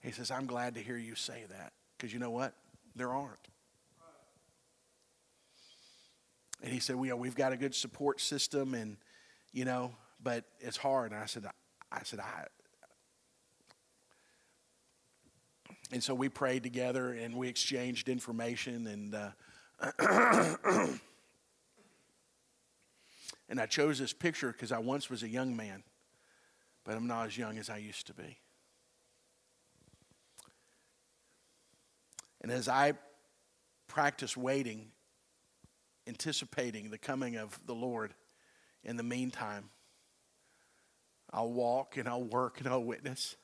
He 0.00 0.12
says, 0.12 0.30
I'm 0.30 0.46
glad 0.46 0.76
to 0.76 0.80
hear 0.80 0.96
you 0.96 1.14
say 1.14 1.44
that. 1.50 1.74
Because 1.96 2.14
you 2.14 2.18
know 2.18 2.30
what? 2.30 2.54
There 2.96 3.12
aren't. 3.12 3.36
And 6.62 6.72
he 6.72 6.80
said, 6.80 6.96
we, 6.96 7.12
we've 7.12 7.34
got 7.34 7.52
a 7.52 7.56
good 7.58 7.74
support 7.74 8.18
system 8.18 8.72
and, 8.72 8.96
you 9.52 9.66
know, 9.66 9.94
but 10.22 10.44
it's 10.58 10.78
hard. 10.78 11.12
And 11.12 11.20
I 11.20 11.26
said, 11.26 11.44
I 11.92 12.00
said, 12.02 12.20
I. 12.20 12.44
And 15.92 16.02
so 16.02 16.14
we 16.14 16.30
prayed 16.30 16.62
together 16.62 17.12
and 17.12 17.34
we 17.34 17.48
exchanged 17.48 18.08
information 18.08 18.86
and, 18.86 19.14
uh, 19.14 20.86
And 23.48 23.60
I 23.60 23.66
chose 23.66 23.98
this 23.98 24.12
picture 24.12 24.52
because 24.52 24.72
I 24.72 24.78
once 24.78 25.10
was 25.10 25.22
a 25.22 25.28
young 25.28 25.54
man, 25.54 25.82
but 26.84 26.96
I'm 26.96 27.06
not 27.06 27.26
as 27.26 27.36
young 27.38 27.58
as 27.58 27.68
I 27.68 27.76
used 27.76 28.06
to 28.06 28.14
be. 28.14 28.38
And 32.40 32.52
as 32.52 32.68
I 32.68 32.94
practice 33.86 34.36
waiting, 34.36 34.90
anticipating 36.06 36.90
the 36.90 36.98
coming 36.98 37.36
of 37.36 37.58
the 37.66 37.74
Lord, 37.74 38.14
in 38.82 38.96
the 38.96 39.02
meantime, 39.02 39.70
I'll 41.32 41.52
walk 41.52 41.96
and 41.96 42.08
I'll 42.08 42.24
work 42.24 42.60
and 42.60 42.68
I'll 42.68 42.84
witness 42.84 43.36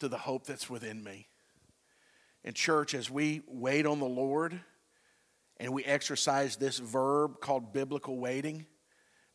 to 0.00 0.08
the 0.08 0.18
hope 0.18 0.46
that's 0.46 0.70
within 0.70 1.02
me. 1.02 1.28
In 2.44 2.54
church, 2.54 2.94
as 2.94 3.10
we 3.10 3.42
wait 3.46 3.86
on 3.86 4.00
the 4.00 4.06
Lord, 4.06 4.60
and 5.62 5.72
we 5.72 5.84
exercise 5.84 6.56
this 6.56 6.80
verb 6.80 7.40
called 7.40 7.72
biblical 7.72 8.18
waiting, 8.18 8.66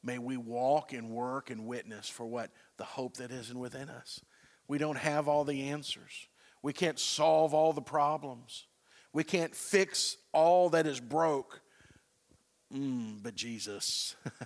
may 0.03 0.19
we 0.19 0.35
walk 0.35 0.91
and 0.91 1.09
work 1.09 1.49
and 1.49 1.65
witness 1.65 2.09
for 2.09 2.25
what? 2.25 2.51
The 2.75 2.83
hope 2.83 3.15
that 3.17 3.31
isn't 3.31 3.57
within 3.57 3.87
us. 3.87 4.19
We 4.67 4.77
don't 4.77 4.97
have 4.97 5.29
all 5.29 5.45
the 5.45 5.69
answers. 5.69 6.27
We 6.61 6.73
can't 6.73 6.99
solve 6.99 7.53
all 7.53 7.71
the 7.71 7.81
problems. 7.81 8.67
We 9.13 9.23
can't 9.23 9.55
fix 9.55 10.17
all 10.33 10.69
that 10.71 10.85
is 10.85 10.99
broke. 10.99 11.61
Mm, 12.75 13.23
but 13.23 13.33
Jesus. 13.33 14.17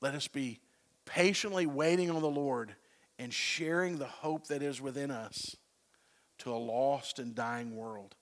Let 0.00 0.14
us 0.14 0.28
be 0.28 0.60
patiently 1.04 1.66
waiting 1.66 2.10
on 2.10 2.22
the 2.22 2.30
Lord 2.30 2.74
and 3.18 3.34
sharing 3.34 3.98
the 3.98 4.06
hope 4.06 4.46
that 4.46 4.62
is 4.62 4.80
within 4.80 5.10
us 5.10 5.56
to 6.38 6.50
a 6.50 6.56
lost 6.56 7.18
and 7.18 7.34
dying 7.34 7.76
world 7.76 8.16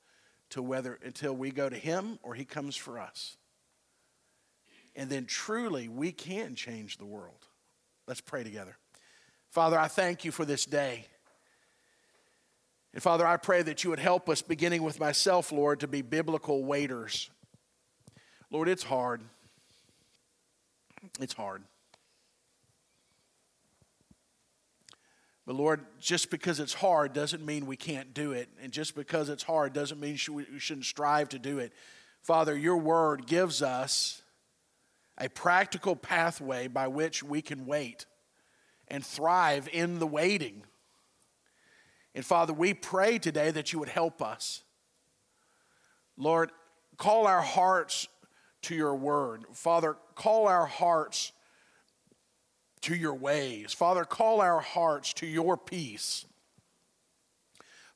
to 0.50 0.62
whether 0.62 0.98
until 1.04 1.34
we 1.34 1.50
go 1.50 1.68
to 1.68 1.76
him 1.76 2.18
or 2.22 2.34
he 2.34 2.44
comes 2.44 2.76
for 2.76 2.98
us. 2.98 3.36
And 4.96 5.08
then 5.08 5.26
truly 5.26 5.88
we 5.88 6.12
can 6.12 6.54
change 6.54 6.98
the 6.98 7.04
world. 7.04 7.46
Let's 8.06 8.20
pray 8.20 8.42
together. 8.42 8.76
Father, 9.50 9.78
I 9.78 9.88
thank 9.88 10.24
you 10.24 10.32
for 10.32 10.44
this 10.44 10.64
day. 10.64 11.06
And 12.94 13.02
Father, 13.02 13.26
I 13.26 13.36
pray 13.36 13.62
that 13.62 13.84
you 13.84 13.90
would 13.90 13.98
help 13.98 14.28
us, 14.28 14.42
beginning 14.42 14.82
with 14.82 14.98
myself, 14.98 15.52
Lord, 15.52 15.80
to 15.80 15.88
be 15.88 16.02
biblical 16.02 16.64
waiters. 16.64 17.30
Lord, 18.50 18.68
it's 18.68 18.82
hard. 18.82 19.20
It's 21.20 21.34
hard. 21.34 21.62
But 25.48 25.56
Lord, 25.56 25.86
just 25.98 26.30
because 26.30 26.60
it's 26.60 26.74
hard 26.74 27.14
doesn't 27.14 27.42
mean 27.42 27.64
we 27.64 27.78
can't 27.78 28.12
do 28.12 28.32
it. 28.32 28.50
And 28.62 28.70
just 28.70 28.94
because 28.94 29.30
it's 29.30 29.42
hard 29.42 29.72
doesn't 29.72 29.98
mean 29.98 30.18
we 30.30 30.44
shouldn't 30.58 30.84
strive 30.84 31.30
to 31.30 31.38
do 31.38 31.58
it. 31.58 31.72
Father, 32.20 32.54
your 32.54 32.76
word 32.76 33.26
gives 33.26 33.62
us 33.62 34.20
a 35.16 35.30
practical 35.30 35.96
pathway 35.96 36.68
by 36.68 36.86
which 36.86 37.22
we 37.22 37.40
can 37.40 37.64
wait 37.64 38.04
and 38.88 39.02
thrive 39.02 39.70
in 39.72 40.00
the 40.00 40.06
waiting. 40.06 40.64
And 42.14 42.26
Father, 42.26 42.52
we 42.52 42.74
pray 42.74 43.18
today 43.18 43.50
that 43.50 43.72
you 43.72 43.78
would 43.78 43.88
help 43.88 44.20
us. 44.20 44.62
Lord, 46.18 46.50
call 46.98 47.26
our 47.26 47.40
hearts 47.40 48.06
to 48.64 48.74
your 48.74 48.94
word. 48.94 49.46
Father, 49.54 49.96
call 50.14 50.46
our 50.46 50.66
hearts 50.66 51.32
to 52.82 52.94
your 52.94 53.14
ways. 53.14 53.72
Father, 53.72 54.04
call 54.04 54.40
our 54.40 54.60
hearts 54.60 55.12
to 55.14 55.26
your 55.26 55.56
peace. 55.56 56.24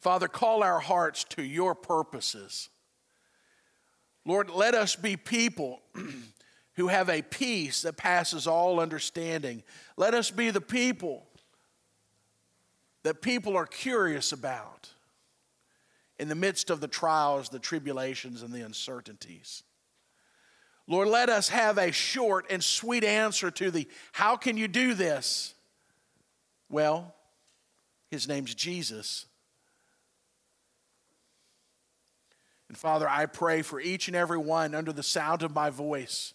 Father, 0.00 0.28
call 0.28 0.62
our 0.62 0.80
hearts 0.80 1.24
to 1.24 1.42
your 1.42 1.74
purposes. 1.74 2.68
Lord, 4.24 4.50
let 4.50 4.74
us 4.74 4.96
be 4.96 5.16
people 5.16 5.80
who 6.74 6.88
have 6.88 7.08
a 7.08 7.22
peace 7.22 7.82
that 7.82 7.96
passes 7.96 8.46
all 8.46 8.80
understanding. 8.80 9.62
Let 9.96 10.14
us 10.14 10.30
be 10.30 10.50
the 10.50 10.60
people 10.60 11.26
that 13.02 13.22
people 13.22 13.56
are 13.56 13.66
curious 13.66 14.32
about 14.32 14.90
in 16.18 16.28
the 16.28 16.34
midst 16.34 16.70
of 16.70 16.80
the 16.80 16.88
trials, 16.88 17.48
the 17.48 17.58
tribulations, 17.58 18.42
and 18.42 18.52
the 18.52 18.62
uncertainties. 18.62 19.64
Lord, 20.92 21.08
let 21.08 21.30
us 21.30 21.48
have 21.48 21.78
a 21.78 21.90
short 21.90 22.44
and 22.50 22.62
sweet 22.62 23.02
answer 23.02 23.50
to 23.52 23.70
the 23.70 23.88
how 24.12 24.36
can 24.36 24.58
you 24.58 24.68
do 24.68 24.92
this? 24.92 25.54
Well, 26.68 27.14
his 28.10 28.28
name's 28.28 28.54
Jesus. 28.54 29.24
And 32.68 32.76
Father, 32.76 33.08
I 33.08 33.24
pray 33.24 33.62
for 33.62 33.80
each 33.80 34.08
and 34.08 34.14
every 34.14 34.36
one 34.36 34.74
under 34.74 34.92
the 34.92 35.02
sound 35.02 35.42
of 35.42 35.54
my 35.54 35.70
voice. 35.70 36.34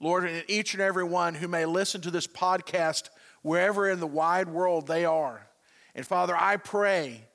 Lord, 0.00 0.24
and 0.24 0.42
each 0.48 0.74
and 0.74 0.82
every 0.82 1.04
one 1.04 1.36
who 1.36 1.46
may 1.46 1.64
listen 1.64 2.00
to 2.00 2.10
this 2.10 2.26
podcast 2.26 3.10
wherever 3.42 3.88
in 3.88 4.00
the 4.00 4.08
wide 4.08 4.48
world 4.48 4.88
they 4.88 5.04
are. 5.04 5.46
And 5.94 6.04
Father, 6.04 6.34
I 6.36 6.56
pray 6.56 7.28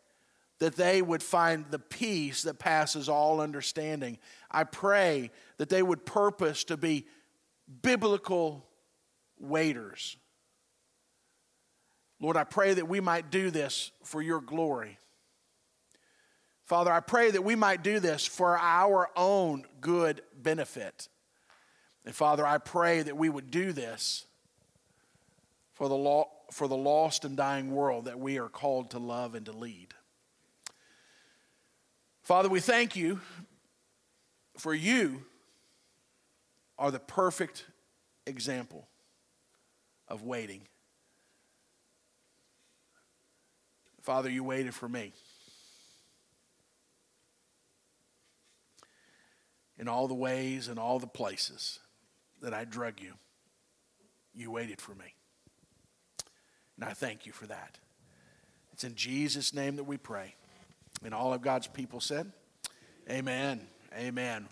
that 0.64 0.76
they 0.76 1.02
would 1.02 1.22
find 1.22 1.66
the 1.72 1.80
peace 1.80 2.44
that 2.44 2.58
passes 2.58 3.10
all 3.10 3.42
understanding. 3.42 4.18
I 4.54 4.64
pray 4.64 5.32
that 5.58 5.70
they 5.70 5.82
would 5.82 6.06
purpose 6.06 6.64
to 6.66 6.78
be 6.78 7.08
biblical 7.82 8.66
waiters. 9.40 10.18
Lord, 12.20 12.38
I 12.38 12.44
pray 12.44 12.76
that 12.76 12.88
we 12.88 13.00
might 13.00 13.32
do 13.32 13.50
this 13.50 13.92
for 14.04 14.22
your 14.22 14.40
glory. 14.40 14.98
Father, 16.66 16.92
I 16.92 17.02
pray 17.02 17.32
that 17.32 17.44
we 17.44 17.56
might 17.56 17.84
do 17.84 18.00
this 18.00 18.26
for 18.26 18.58
our 18.58 19.10
own 19.16 19.66
good 19.82 20.22
benefit. 20.34 21.10
And 22.06 22.16
Father, 22.16 22.46
I 22.46 22.58
pray 22.58 23.02
that 23.02 23.18
we 23.18 23.30
would 23.30 23.52
do 23.52 23.74
this 23.74 24.26
for 25.74 25.90
the, 25.90 25.96
law, 25.96 26.30
for 26.52 26.68
the 26.68 26.78
lost 26.78 27.26
and 27.26 27.36
dying 27.36 27.72
world 27.72 28.06
that 28.06 28.20
we 28.20 28.40
are 28.40 28.50
called 28.50 28.92
to 28.92 29.00
love 29.00 29.36
and 29.36 29.46
to 29.48 29.52
lead. 29.52 29.94
Father, 32.24 32.48
we 32.48 32.62
thank 32.62 32.96
you 32.96 33.20
for 34.58 34.74
you 34.74 35.24
are 36.78 36.92
the 36.92 37.00
perfect 37.00 37.66
example 38.26 38.88
of 40.08 40.24
waiting. 40.24 40.62
Father, 44.02 44.30
you 44.30 44.44
waited 44.44 44.74
for 44.74 44.90
me. 44.90 45.14
In 49.78 49.88
all 49.88 50.08
the 50.08 50.14
ways 50.14 50.68
and 50.68 50.78
all 50.78 51.00
the 51.00 51.08
places 51.08 51.80
that 52.42 52.54
I 52.54 52.66
drug 52.66 53.00
you, 53.02 53.14
you 54.34 54.52
waited 54.52 54.82
for 54.82 54.94
me. 54.94 55.16
And 56.76 56.86
I 56.86 56.94
thank 56.94 57.26
you 57.26 57.32
for 57.32 57.48
that. 57.48 57.78
It's 58.74 58.84
in 58.84 58.96
Jesus' 58.96 59.54
name 59.54 59.78
that 59.78 59.84
we 59.84 59.98
pray. 59.98 60.36
And 61.04 61.14
all 61.14 61.34
of 61.34 61.42
God's 61.42 61.68
people 61.68 62.00
said, 62.00 62.32
Amen. 63.10 63.62
Amen. 63.96 64.48